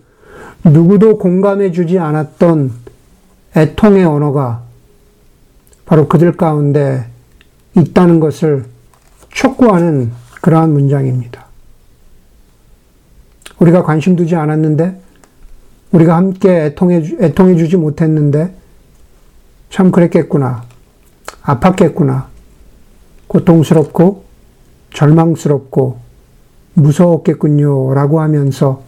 누구도 0.65 1.19
공감해 1.19 1.73
주지 1.73 1.99
않았던 1.99 2.73
애통의 3.57 4.05
언어가 4.05 4.63
바로 5.87 6.07
그들 6.07 6.37
가운데 6.37 7.07
있다는 7.77 8.21
것을 8.21 8.67
촉구하는 9.31 10.13
그러한 10.41 10.73
문장입니다. 10.73 11.47
우리가 13.59 13.83
관심 13.83 14.17
두지 14.17 14.37
않았는데, 14.37 15.01
우리가 15.93 16.17
함께 16.17 16.67
애통해, 16.67 17.03
애통해 17.21 17.57
주지 17.57 17.77
못했는데, 17.77 18.55
참 19.69 19.91
그랬겠구나. 19.91 20.65
아팠겠구나. 21.43 22.30
고통스럽고, 23.31 24.25
절망스럽고, 24.93 25.99
무서웠겠군요. 26.75 27.95
라고 27.95 28.21
하면서 28.21 28.83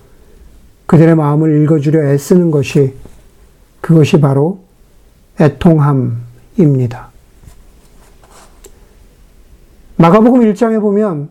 그들의 0.86 1.14
마음을 1.14 1.62
읽어주려 1.62 2.08
애쓰는 2.08 2.50
것이 2.50 2.94
그것이 3.80 4.20
바로 4.20 4.60
애통함입니다. 5.40 7.10
마가복음 9.96 10.40
1장에 10.40 10.80
보면 10.80 11.28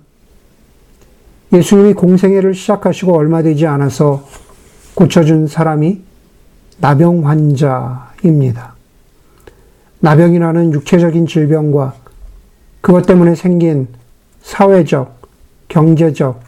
예수님이 1.51 1.93
공생애를 1.93 2.53
시작하시고 2.55 3.13
얼마 3.13 3.41
되지 3.41 3.67
않아서 3.67 4.25
고쳐준 4.95 5.47
사람이 5.47 6.01
나병 6.79 7.27
환자입니다. 7.27 8.75
나병이라는 9.99 10.73
육체적인 10.73 11.27
질병과 11.27 11.95
그것 12.81 13.05
때문에 13.05 13.35
생긴 13.35 13.87
사회적, 14.41 15.21
경제적, 15.67 16.41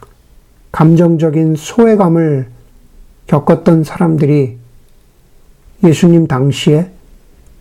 감정적인 0.72 1.54
소외감을 1.56 2.48
겪었던 3.28 3.84
사람들이 3.84 4.58
예수님 5.84 6.26
당시에 6.26 6.90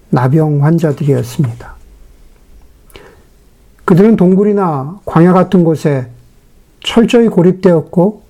나병 0.10 0.64
환자들이었습니다. 0.64 1.74
그들은 3.86 4.16
동굴이나 4.16 5.00
광야 5.06 5.34
같은 5.34 5.64
곳에 5.64 6.08
철저히 6.84 7.28
고립되었고, 7.28 8.24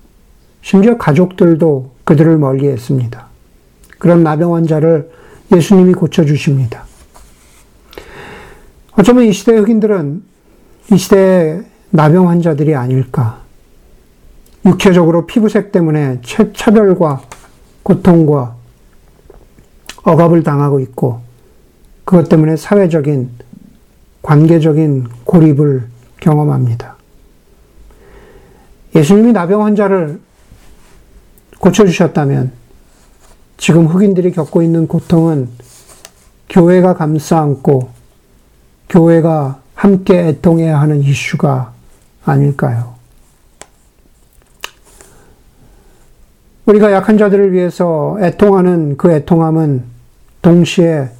심지어 0.62 0.98
가족들도 0.98 1.90
그들을 2.04 2.38
멀리 2.38 2.68
했습니다. 2.68 3.26
그런 3.98 4.22
나병 4.22 4.54
환자를 4.54 5.10
예수님이 5.52 5.94
고쳐주십니다. 5.94 6.84
어쩌면 8.92 9.24
이 9.24 9.32
시대 9.32 9.56
흑인들은 9.56 10.33
이 10.92 10.98
시대의 10.98 11.64
나병 11.90 12.28
환자들이 12.28 12.74
아닐까. 12.74 13.40
육체적으로 14.66 15.26
피부색 15.26 15.72
때문에 15.72 16.20
차별과 16.22 17.22
고통과 17.82 18.56
억압을 20.02 20.42
당하고 20.42 20.80
있고, 20.80 21.20
그것 22.04 22.28
때문에 22.28 22.56
사회적인, 22.56 23.30
관계적인 24.22 25.06
고립을 25.24 25.88
경험합니다. 26.20 26.96
예수님이 28.94 29.32
나병 29.32 29.64
환자를 29.64 30.20
고쳐주셨다면, 31.58 32.52
지금 33.56 33.86
흑인들이 33.86 34.32
겪고 34.32 34.62
있는 34.62 34.86
고통은 34.86 35.48
교회가 36.50 36.94
감싸 36.94 37.40
안고, 37.40 37.90
교회가 38.88 39.63
함께 39.84 40.28
애통해야 40.28 40.80
하는 40.80 41.02
이슈가 41.02 41.74
아닐까요? 42.24 42.94
우리가 46.64 46.90
약한 46.90 47.18
자들을 47.18 47.52
위해서 47.52 48.16
애통하는 48.18 48.96
그 48.96 49.12
애통함은 49.12 49.82
동시에 50.40 51.10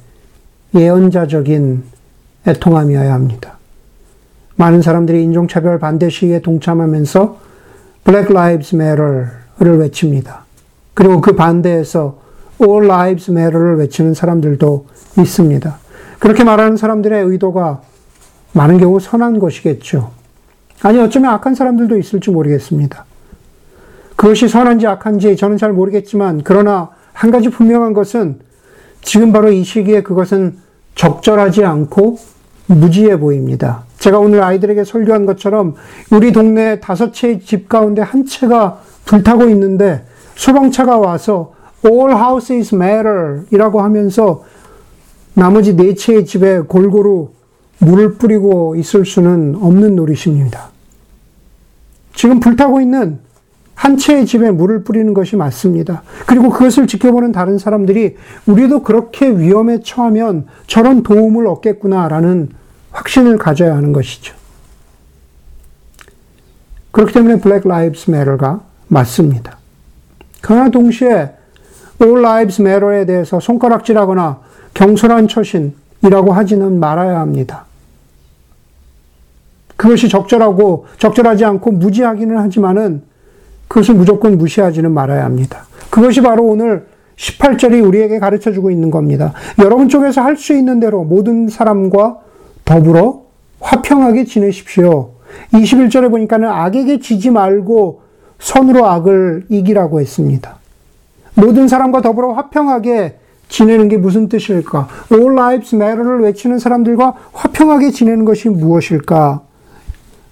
예언자적인 0.73 1.83
애통함이어야 2.47 3.13
합니다. 3.13 3.59
많은 4.55 4.81
사람들이 4.81 5.23
인종차별 5.25 5.77
반대 5.77 6.09
시위에 6.09 6.41
동참하면서 6.41 7.37
Black 8.03 8.35
Lives 8.35 8.75
Matter를 8.75 9.77
외칩니다. 9.77 10.43
그리고 10.95 11.21
그 11.21 11.35
반대에서 11.35 12.17
All 12.59 12.85
Lives 12.85 13.29
Matter를 13.29 13.77
외치는 13.77 14.15
사람들도 14.15 14.87
있습니다. 15.19 15.77
그렇게 16.17 16.43
말하는 16.43 16.77
사람들의 16.77 17.25
의도가 17.25 17.81
많은 18.55 18.77
경우 18.77 19.01
선한 19.01 19.39
것이겠죠. 19.39 20.11
아니, 20.81 20.99
어쩌면 20.99 21.31
악한 21.33 21.55
사람들도 21.55 21.97
있을지 21.97 22.31
모르겠습니다. 22.31 23.05
그것이 24.15 24.47
선한지 24.47 24.87
악한지 24.87 25.35
저는 25.35 25.57
잘 25.57 25.73
모르겠지만, 25.73 26.41
그러나 26.43 26.89
한 27.11 27.31
가지 27.31 27.49
분명한 27.49 27.93
것은 27.93 28.39
지금 29.01 29.33
바로 29.33 29.51
이 29.51 29.63
시기에 29.65 30.03
그것은 30.03 30.57
적절하지 30.95 31.65
않고 31.65 32.17
무지해 32.67 33.19
보입니다. 33.19 33.83
제가 33.99 34.19
오늘 34.19 34.41
아이들에게 34.41 34.85
설교한 34.85 35.25
것처럼 35.25 35.75
우리 36.09 36.31
동네 36.31 36.79
다섯 36.79 37.13
채의 37.13 37.41
집 37.41 37.67
가운데 37.67 38.01
한 38.01 38.25
채가 38.25 38.79
불타고 39.05 39.49
있는데 39.49 40.05
소방차가 40.35 40.97
와서 40.97 41.53
all 41.85 42.11
houses 42.11 42.73
matter 42.73 43.41
이라고 43.51 43.81
하면서 43.81 44.43
나머지 45.33 45.75
네 45.75 45.93
채의 45.93 46.25
집에 46.25 46.61
골고루 46.61 47.29
물을 47.85 48.15
뿌리고 48.15 48.75
있을 48.75 49.05
수는 49.05 49.55
없는 49.61 49.95
노릇입니다. 49.95 50.69
지금 52.13 52.39
불타고 52.39 52.81
있는 52.81 53.19
한 53.75 53.97
채의 53.97 54.25
집에 54.25 54.51
물을 54.51 54.83
뿌리는 54.83 55.13
것이 55.13 55.35
맞습니다. 55.35 56.01
그리고 56.25 56.49
그것을 56.49 56.87
지켜보는 56.87 57.31
다른 57.31 57.57
사람들이 57.57 58.15
우리도 58.47 58.83
그렇게 58.83 59.29
위험에 59.29 59.81
처하면 59.83 60.47
저런 60.65 61.03
도움을 61.03 61.45
얻겠구나라는 61.45 62.49
확신을 62.91 63.37
가져야 63.37 63.75
하는 63.75 63.91
것이죠. 63.91 64.33
그렇기 66.91 67.13
때문에 67.13 67.41
Black 67.41 67.69
Lives 67.69 68.09
Matter가 68.09 68.61
맞습니다. 68.87 69.57
그러나 70.41 70.69
동시에 70.69 71.33
All 72.01 72.19
Lives 72.19 72.61
Matter에 72.61 73.05
대해서 73.05 73.41
손가락질하거나 73.41 74.39
경솔한 74.73 75.27
처신이라고 75.27 76.31
하지는 76.31 76.79
말아야 76.79 77.19
합니다. 77.19 77.64
그것이 79.75 80.09
적절하고 80.09 80.85
적절하지 80.97 81.45
않고 81.45 81.71
무지하기는 81.71 82.37
하지만은 82.37 83.03
그것을 83.67 83.95
무조건 83.95 84.37
무시하지는 84.37 84.91
말아야 84.91 85.25
합니다. 85.25 85.65
그것이 85.89 86.21
바로 86.21 86.43
오늘 86.45 86.85
18절이 87.17 87.85
우리에게 87.85 88.19
가르쳐 88.19 88.51
주고 88.51 88.71
있는 88.71 88.91
겁니다. 88.91 89.33
여러분 89.59 89.89
쪽에서 89.89 90.21
할 90.21 90.35
수 90.35 90.53
있는 90.53 90.79
대로 90.79 91.03
모든 91.03 91.47
사람과 91.47 92.17
더불어 92.65 93.21
화평하게 93.59 94.25
지내십시오. 94.25 95.11
21절에 95.53 96.09
보니까는 96.09 96.47
악에게 96.49 96.99
지지 96.99 97.29
말고 97.31 98.01
선으로 98.39 98.85
악을 98.85 99.45
이기라고 99.49 100.01
했습니다. 100.01 100.57
모든 101.35 101.67
사람과 101.67 102.01
더불어 102.01 102.33
화평하게 102.33 103.17
지내는 103.47 103.87
게 103.89 103.97
무슨 103.97 104.27
뜻일까? 104.27 104.87
All 105.11 105.33
lives 105.33 105.75
matter를 105.75 106.21
외치는 106.21 106.59
사람들과 106.59 107.13
화평하게 107.33 107.91
지내는 107.91 108.25
것이 108.25 108.49
무엇일까? 108.49 109.41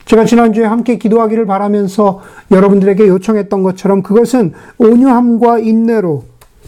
제가 0.05 0.25
지난주에 0.25 0.65
함께 0.65 0.97
기도하기를 0.97 1.45
바라면서 1.45 2.21
여러분들에게 2.51 3.07
요청했던 3.07 3.63
것처럼 3.63 4.03
그것은 4.03 4.53
온유함과 4.77 5.59
인내로 5.59 6.25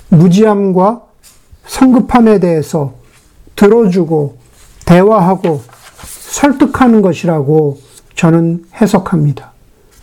무지함과 0.10 1.02
성급함에 1.66 2.40
대해서 2.40 2.94
들어주고 3.56 4.38
대화하고 4.86 5.62
설득하는 6.04 7.02
것이라고 7.02 7.78
저는 8.16 8.66
해석합니다. 8.80 9.52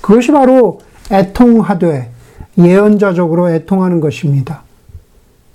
그것이 0.01 0.33
바로 0.33 0.81
애통하되 1.11 2.11
예언자적으로 2.59 3.51
애통하는 3.51 4.01
것입니다. 4.01 4.63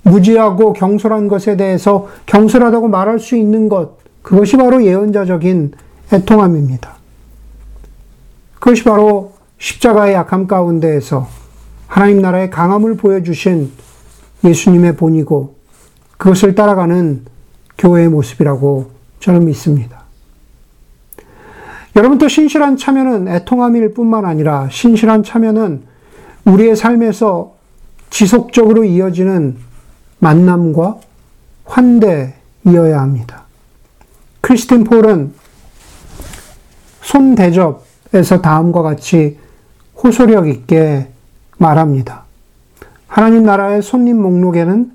무지하고 0.02 0.72
경솔한 0.72 1.28
것에 1.28 1.56
대해서 1.56 2.08
경솔하다고 2.26 2.88
말할 2.88 3.18
수 3.18 3.36
있는 3.36 3.68
것, 3.68 3.98
그것이 4.22 4.56
바로 4.56 4.84
예언자적인 4.84 5.72
애통함입니다. 6.12 6.97
그것이 8.60 8.84
바로 8.84 9.32
십자가의 9.58 10.14
약함 10.14 10.46
가운데에서 10.46 11.28
하나님 11.86 12.20
나라의 12.20 12.50
강함을 12.50 12.96
보여주신 12.96 13.72
예수님의 14.44 14.96
본이고 14.96 15.56
그것을 16.16 16.54
따라가는 16.54 17.24
교회의 17.78 18.08
모습이라고 18.08 18.90
저는 19.20 19.44
믿습니다. 19.46 20.02
여러분 21.96 22.18
또 22.18 22.28
신실한 22.28 22.76
참여는 22.76 23.28
애통함일 23.28 23.94
뿐만 23.94 24.24
아니라 24.24 24.68
신실한 24.70 25.24
참여는 25.24 25.82
우리의 26.44 26.76
삶에서 26.76 27.54
지속적으로 28.10 28.84
이어지는 28.84 29.56
만남과 30.18 30.98
환대이어야 31.64 33.00
합니다. 33.00 33.44
크리스틴 34.40 34.84
폴은 34.84 35.34
손 37.02 37.34
대접 37.34 37.87
에서 38.14 38.40
다음과 38.40 38.82
같이 38.82 39.38
호소력 40.02 40.48
있게 40.48 41.08
말합니다. 41.58 42.24
하나님 43.06 43.42
나라의 43.42 43.82
손님 43.82 44.20
목록에는 44.22 44.92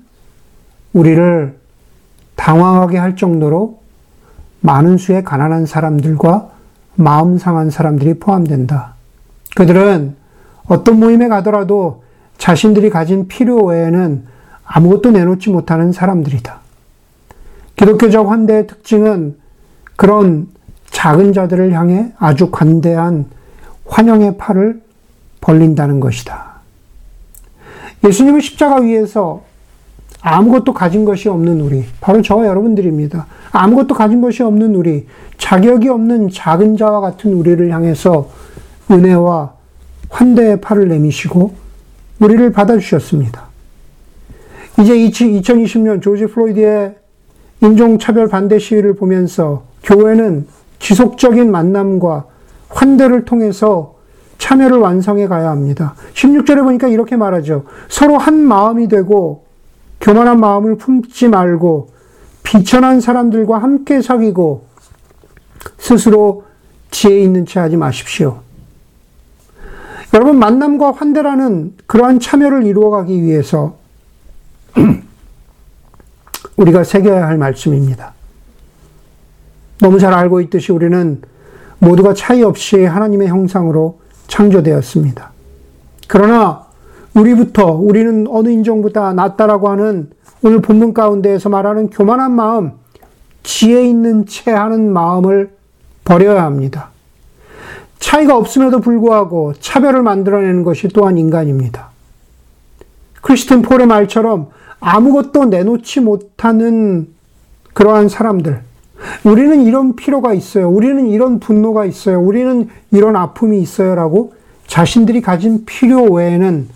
우리를 0.92 1.58
당황하게 2.36 2.98
할 2.98 3.16
정도로 3.16 3.80
많은 4.60 4.96
수의 4.96 5.22
가난한 5.24 5.66
사람들과 5.66 6.50
마음 6.96 7.38
상한 7.38 7.70
사람들이 7.70 8.14
포함된다. 8.14 8.94
그들은 9.56 10.16
어떤 10.66 10.98
모임에 10.98 11.28
가더라도 11.28 12.02
자신들이 12.38 12.90
가진 12.90 13.28
필요 13.28 13.62
외에는 13.64 14.24
아무것도 14.64 15.10
내놓지 15.10 15.50
못하는 15.50 15.92
사람들이다. 15.92 16.60
기독교적 17.76 18.30
환대의 18.30 18.66
특징은 18.66 19.36
그런 19.96 20.48
작은 20.94 21.32
자들을 21.32 21.72
향해 21.72 22.12
아주 22.18 22.50
관대한 22.50 23.26
환영의 23.84 24.38
팔을 24.38 24.80
벌린다는 25.40 26.00
것이다. 26.00 26.54
예수님은 28.04 28.40
십자가 28.40 28.76
위에서 28.76 29.42
아무것도 30.22 30.72
가진 30.72 31.04
것이 31.04 31.28
없는 31.28 31.60
우리, 31.60 31.84
바로 32.00 32.22
저와 32.22 32.46
여러분들입니다. 32.46 33.26
아무것도 33.52 33.94
가진 33.94 34.22
것이 34.22 34.42
없는 34.42 34.74
우리, 34.74 35.06
자격이 35.36 35.88
없는 35.88 36.30
작은 36.30 36.78
자와 36.78 37.00
같은 37.00 37.34
우리를 37.34 37.70
향해서 37.70 38.30
은혜와 38.90 39.52
환대의 40.08 40.60
팔을 40.62 40.88
내미시고 40.88 41.54
우리를 42.20 42.52
받아주셨습니다. 42.52 43.48
이제 44.80 44.94
2020년 44.94 46.00
조지 46.00 46.26
플로이드의 46.26 46.94
인종차별 47.60 48.28
반대 48.28 48.58
시위를 48.58 48.94
보면서 48.94 49.64
교회는 49.82 50.46
지속적인 50.84 51.50
만남과 51.50 52.26
환대를 52.68 53.24
통해서 53.24 53.94
참여를 54.36 54.76
완성해 54.78 55.26
가야 55.28 55.48
합니다. 55.48 55.94
16절에 56.12 56.62
보니까 56.62 56.88
이렇게 56.88 57.16
말하죠. 57.16 57.64
서로 57.88 58.18
한 58.18 58.34
마음이 58.34 58.88
되고 58.88 59.44
교만한 60.02 60.38
마음을 60.40 60.76
품지 60.76 61.28
말고 61.28 61.88
비천한 62.42 63.00
사람들과 63.00 63.58
함께 63.58 64.02
사귀고 64.02 64.66
스스로 65.78 66.44
지혜 66.90 67.18
있는 67.18 67.46
채 67.46 67.60
하지 67.60 67.78
마십시오. 67.78 68.40
여러분, 70.12 70.38
만남과 70.38 70.92
환대라는 70.92 71.76
그러한 71.86 72.20
참여를 72.20 72.66
이루어가기 72.66 73.22
위해서 73.22 73.76
우리가 76.58 76.84
새겨야 76.84 77.26
할 77.26 77.38
말씀입니다. 77.38 78.12
너무 79.84 79.98
잘 79.98 80.14
알고 80.14 80.40
있듯이 80.40 80.72
우리는 80.72 81.20
모두가 81.78 82.14
차이 82.14 82.42
없이 82.42 82.82
하나님의 82.82 83.28
형상으로 83.28 84.00
창조되었습니다. 84.28 85.30
그러나 86.08 86.64
우리부터 87.12 87.72
우리는 87.72 88.26
어느 88.30 88.48
인종보다 88.48 89.12
낫다라고 89.12 89.68
하는 89.68 90.08
오늘 90.42 90.62
본문 90.62 90.94
가운데에서 90.94 91.50
말하는 91.50 91.90
교만한 91.90 92.32
마음, 92.32 92.72
지혜 93.42 93.84
있는 93.84 94.24
채 94.24 94.52
하는 94.52 94.90
마음을 94.90 95.50
버려야 96.06 96.44
합니다. 96.44 96.88
차이가 97.98 98.38
없음에도 98.38 98.80
불구하고 98.80 99.52
차별을 99.60 100.02
만들어내는 100.02 100.64
것이 100.64 100.88
또한 100.88 101.18
인간입니다. 101.18 101.90
크리스틴 103.20 103.60
폴의 103.60 103.86
말처럼 103.86 104.48
아무것도 104.80 105.44
내놓지 105.44 106.00
못하는 106.00 107.08
그러한 107.74 108.08
사람들. 108.08 108.62
우리는 109.24 109.62
이런 109.62 109.96
필요가 109.96 110.34
있어요. 110.34 110.68
우리는 110.68 111.06
이런 111.08 111.40
분노가 111.40 111.84
있어요. 111.84 112.20
우리는 112.20 112.68
이런 112.90 113.16
아픔이 113.16 113.60
있어요. 113.60 113.94
라고 113.94 114.34
자신들이 114.66 115.20
가진 115.20 115.64
필요 115.64 116.02
외에는 116.04 116.68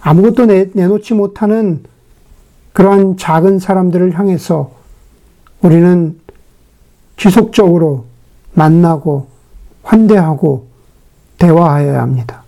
아무것도 0.00 0.46
내, 0.46 0.70
내놓지 0.72 1.14
못하는 1.14 1.82
그러한 2.72 3.16
작은 3.16 3.58
사람들을 3.58 4.18
향해서 4.18 4.70
우리는 5.62 6.18
지속적으로 7.16 8.04
만나고 8.52 9.28
환대하고 9.82 10.66
대화하여야 11.38 12.00
합니다. 12.00 12.44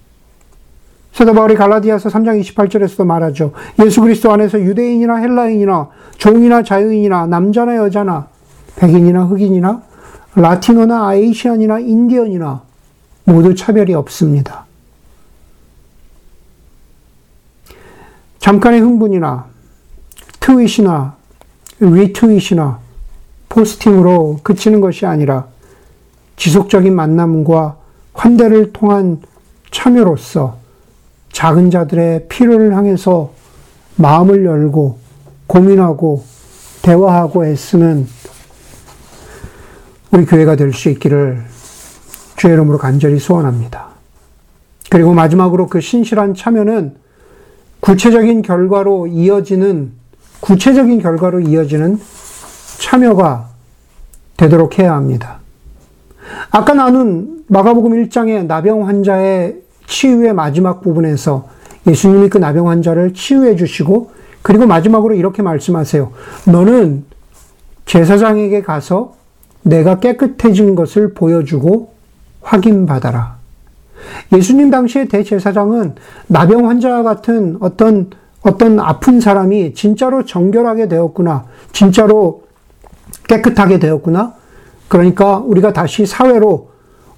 사도 1.13 1.33
바울이 1.33 1.57
갈라디아서 1.57 2.11
3장 2.11 2.41
28절에서도 2.41 3.05
말하죠. 3.05 3.53
예수 3.85 4.01
그리스도 4.01 4.31
안에서 4.33 4.61
유대인이나 4.61 5.17
헬라인이나 5.17 5.89
종이나 6.17 6.63
자유인이나 6.63 7.27
남자나 7.27 7.77
여자나 7.77 8.29
백인이나 8.79 9.25
흑인이나 9.25 9.83
라티노나 10.37 11.09
아이시안이나 11.09 11.81
인디언이나 11.81 12.63
모두 13.25 13.55
차별이 13.55 13.93
없습니다. 13.95 14.67
잠깐의 18.39 18.81
흥분이나 18.81 19.47
트윗이나 20.39 21.17
리트윗이나 21.81 22.79
포스팅으로 23.49 24.41
그치는 24.43 24.81
것이 24.81 25.07
아니라 25.07 25.47
지속적인 26.37 26.95
만남과 26.95 27.77
환대를 28.15 28.73
통한 28.73 29.21
참여로서 29.73 30.57
작은 31.33 31.71
자들의 31.71 32.29
필요를 32.29 32.75
향해서 32.75 33.33
마음을 33.97 34.45
열고 34.45 34.99
고민하고 35.49 36.25
대화하고 36.83 37.45
애쓰는 37.45 38.07
우리 40.11 40.25
교회가 40.25 40.57
될 40.57 40.73
수 40.73 40.89
있기를 40.89 41.45
주의 42.37 42.53
이름으로 42.55 42.79
간절히 42.79 43.19
소원합니다. 43.19 43.89
그리고 44.91 45.13
마지막으로 45.13 45.67
그 45.67 45.81
신실한 45.81 46.35
참여는 46.35 46.95
구체적인 47.81 48.43
결과로 48.43 49.07
이어지는 49.07 49.93
구체적인 50.41 51.01
결과로 51.01 51.41
이어지는 51.41 52.01
참여가 52.79 53.49
되도록 54.37 54.79
해야 54.79 54.95
합니다. 54.95 55.41
아까 56.51 56.75
나눈 56.75 57.45
마가복음 57.49 57.93
1장의 57.93 58.47
나병 58.47 58.87
환자의 58.87 59.57
치유의 59.87 60.33
마지막 60.33 60.81
부분에서 60.81 61.49
예수님이 61.87 62.29
그 62.29 62.39
나병 62.39 62.69
환자를 62.69 63.15
치유해 63.15 63.57
주시고 63.57 64.13
그리고 64.43 64.67
마지막으로 64.67 65.15
이렇게 65.15 65.43
말씀하세요. 65.43 66.13
너는 66.47 67.05
제사장에게 67.85 68.63
가서 68.63 69.18
내가 69.63 70.01
깨끗해진 70.01 70.75
것을 70.75 71.15
보여주고 71.15 71.93
확인받아라. 72.43 73.39
예수님 74.33 74.71
당시의 74.71 75.09
대제사장은 75.09 75.97
나병 76.29 76.69
환자와 76.69 77.03
같은 77.03 77.57
어떤 77.61 78.11
어떤 78.43 78.79
아픈 78.79 79.21
사람이 79.21 79.75
진짜로 79.75 80.25
정결하게 80.25 80.89
되었구나. 80.89 81.47
진짜로 81.73 82.45
깨끗하게 83.29 83.79
되었구나. 83.79 84.35
그러니까 84.87 85.39
우리가 85.39 85.73
다시 85.73 86.07
사회로 86.07 86.71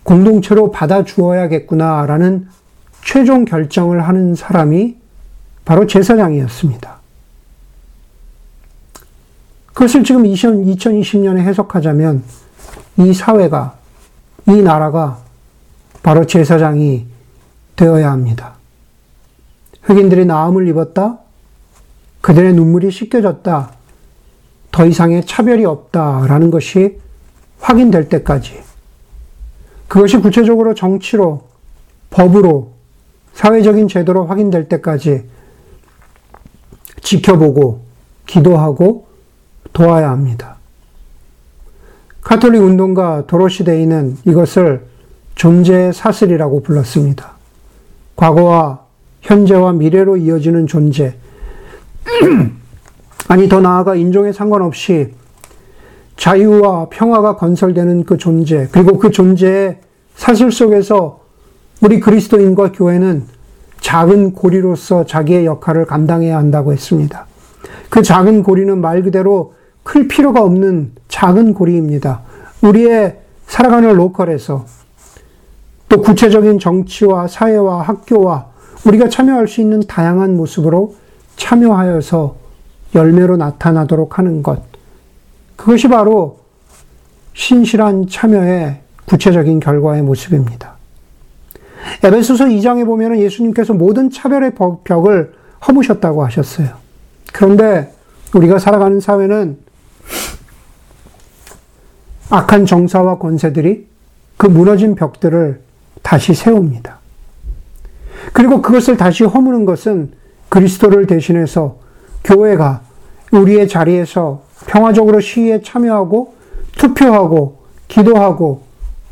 공동체로 0.03 0.71
받아주어야겠구나라는 0.71 2.49
최종 3.05 3.45
결정을 3.45 4.07
하는 4.07 4.35
사람이 4.35 4.97
바로 5.65 5.87
제사장이었습니다. 5.87 7.00
그것을 9.73 10.05
지금 10.05 10.25
2020년에 10.25 11.39
해석하자면 11.39 12.23
이 12.99 13.15
사회가, 13.15 13.77
이 14.49 14.63
나라가 14.63 15.19
바로 16.03 16.27
제사장이 16.27 17.07
되어야 17.77 18.11
합니다. 18.11 18.55
흑인들이 19.83 20.27
나음을 20.27 20.69
입었다? 20.69 21.19
그들의 22.21 22.53
눈물이 22.55 22.91
씻겨졌다? 22.91 23.73
더 24.73 24.87
이상의 24.87 25.25
차별이 25.27 25.65
없다라는 25.65 26.51
것이 26.51 26.99
확인될 27.61 28.09
때까지 28.09 28.63
그것이 29.89 30.19
구체적으로 30.19 30.75
정치로, 30.75 31.49
법으로, 32.11 32.73
사회적인 33.35 33.89
제도로 33.89 34.27
확인될 34.27 34.69
때까지 34.69 35.25
지켜보고 37.01 37.83
기도하고 38.27 39.10
도와야 39.73 40.11
합니다. 40.11 40.57
카톨릭 42.23 42.63
운동가 42.63 43.25
도로시 43.27 43.65
데이는 43.65 44.17
이것을 44.25 44.87
존재의 45.35 45.93
사슬이라고 45.93 46.63
불렀습니다. 46.63 47.33
과거와 48.17 48.81
현재와 49.23 49.73
미래로 49.73 50.19
이어지는 50.19 50.67
존재. 50.67 51.17
아니, 53.29 53.49
더 53.49 53.61
나아가 53.61 53.95
인종에 53.95 54.33
상관없이 54.33 55.15
자유와 56.17 56.89
평화가 56.91 57.37
건설되는 57.37 58.05
그 58.05 58.19
존재, 58.19 58.69
그리고 58.71 58.99
그 58.99 59.11
존재의 59.11 59.79
사실 60.15 60.53
속에서 60.53 61.21
우리 61.81 61.99
그리스도인과 61.99 62.73
교회는 62.73 63.25
작은 63.81 64.35
고리로서 64.35 65.07
자기의 65.07 65.47
역할을 65.47 65.87
감당해야 65.87 66.37
한다고 66.37 66.73
했습니다. 66.75 67.27
그 67.89 68.03
작은 68.03 68.43
고리는 68.43 68.81
말 68.81 69.03
그대로 69.03 69.55
클 69.83 70.09
필요가 70.09 70.43
없는 70.43 70.93
작은 71.09 71.55
고리입니다. 71.55 72.23
우리의 72.63 73.19
살아가는 73.47 73.93
로컬에서 73.95 74.67
또 75.89 76.01
구체적인 76.01 76.59
정치와 76.59 77.27
사회와 77.27 77.83
학교와 77.83 78.47
우리가 78.87 79.09
참여할 79.09 79.49
수 79.49 79.61
있는 79.61 79.81
다양한 79.81 80.37
모습으로 80.37 80.95
참여하여서 81.37 82.37
열매로 82.95 83.37
나타나도록 83.37 84.19
하는 84.19 84.43
것. 84.43 84.63
그것이 85.57 85.89
바로 85.89 86.39
신실한 87.35 88.09
참여의 88.09 88.81
구체적인 89.07 89.61
결과의 89.61 90.03
모습입니다. 90.03 90.77
에베소서 92.05 92.45
2장에 92.47 92.85
보면 92.87 93.19
예수님께서 93.19 93.73
모든 93.73 94.11
차별의 94.11 94.53
벽을 94.85 95.33
허무셨다고 95.67 96.25
하셨어요. 96.25 96.80
그런데 97.33 97.93
우리가 98.35 98.59
살아가는 98.59 99.01
사회는 99.01 99.59
악한 102.31 102.67
정사와 102.67 103.19
권세들이 103.19 103.87
그 104.37 104.47
무너진 104.47 104.95
벽들을 104.95 105.61
다시 106.03 106.35
세웁니다. 106.35 106.99
그리고 108.33 108.63
그것을 108.63 108.97
다시 108.97 109.25
허무는 109.25 109.65
것은 109.65 110.13
그리스도를 110.49 111.07
대신해서 111.07 111.79
교회가 112.25 112.83
우리의 113.33 113.69
자리에서 113.69 114.43
평화적으로 114.67 115.21
시위에 115.21 115.63
참여하고 115.63 116.35
투표하고 116.77 117.59
기도하고 117.89 118.63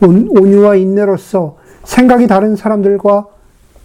온유와 0.01 0.77
인내로서 0.77 1.57
생각이 1.85 2.27
다른 2.27 2.55
사람들과 2.55 3.27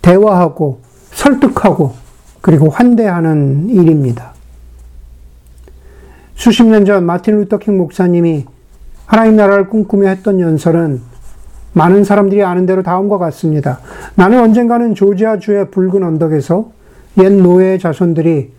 대화하고 0.02 0.82
설득하고 1.12 2.03
그리고 2.44 2.70
환대하는 2.70 3.70
일입니다. 3.70 4.34
수십 6.36 6.66
년 6.66 6.84
전 6.84 7.06
마틴 7.06 7.38
루터킹 7.38 7.78
목사님이 7.78 8.46
하나님 9.06 9.38
나라를 9.38 9.70
꿈꾸며 9.70 10.10
했던 10.10 10.42
연설은 10.42 11.00
많은 11.72 12.04
사람들이 12.04 12.44
아는 12.44 12.66
대로 12.66 12.84
다음과 12.84 13.18
같습니다. 13.18 13.80
나는 14.16 14.42
언젠가는 14.42 14.94
조지아주의 14.94 15.72
붉은 15.72 16.04
언덕에서 16.04 16.70
옛 17.20 17.32
노예 17.32 17.78
자손들이 17.78 18.52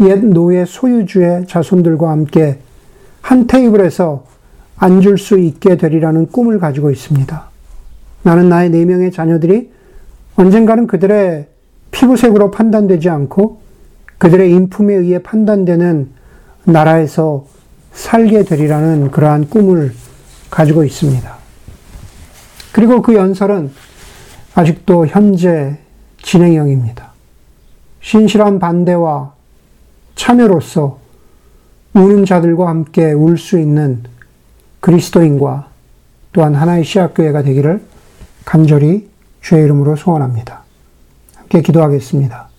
옛 0.00 0.18
노예 0.18 0.64
소유주의 0.64 1.46
자손들과 1.46 2.10
함께 2.10 2.58
한 3.20 3.46
테이블에서 3.46 4.24
앉을 4.78 5.16
수 5.16 5.38
있게 5.38 5.76
되리라는 5.76 6.26
꿈을 6.32 6.58
가지고 6.58 6.90
있습니다. 6.90 7.50
나는 8.24 8.48
나의 8.48 8.70
네 8.70 8.84
명의 8.84 9.12
자녀들이 9.12 9.70
언젠가는 10.34 10.88
그들의 10.88 11.51
피부색으로 11.92 12.50
판단되지 12.50 13.08
않고 13.08 13.60
그들의 14.18 14.50
인품에 14.50 14.94
의해 14.94 15.22
판단되는 15.22 16.10
나라에서 16.64 17.46
살게 17.92 18.44
되리라는 18.44 19.10
그러한 19.10 19.48
꿈을 19.48 19.94
가지고 20.50 20.84
있습니다. 20.84 21.36
그리고 22.72 23.02
그 23.02 23.14
연설은 23.14 23.70
아직도 24.54 25.06
현재 25.06 25.78
진행형입니다. 26.22 27.12
신실한 28.00 28.58
반대와 28.58 29.32
참여로서 30.14 30.98
우는 31.94 32.24
자들과 32.24 32.68
함께 32.68 33.12
울 33.12 33.36
수 33.36 33.58
있는 33.58 34.02
그리스도인과 34.80 35.68
또한 36.32 36.54
하나의 36.54 36.84
시학교회가 36.84 37.42
되기를 37.42 37.82
간절히 38.44 39.08
주의 39.40 39.64
이름으로 39.64 39.96
소원합니다. 39.96 40.62
함께 41.52 41.60
기도하겠습니다. 41.60 42.51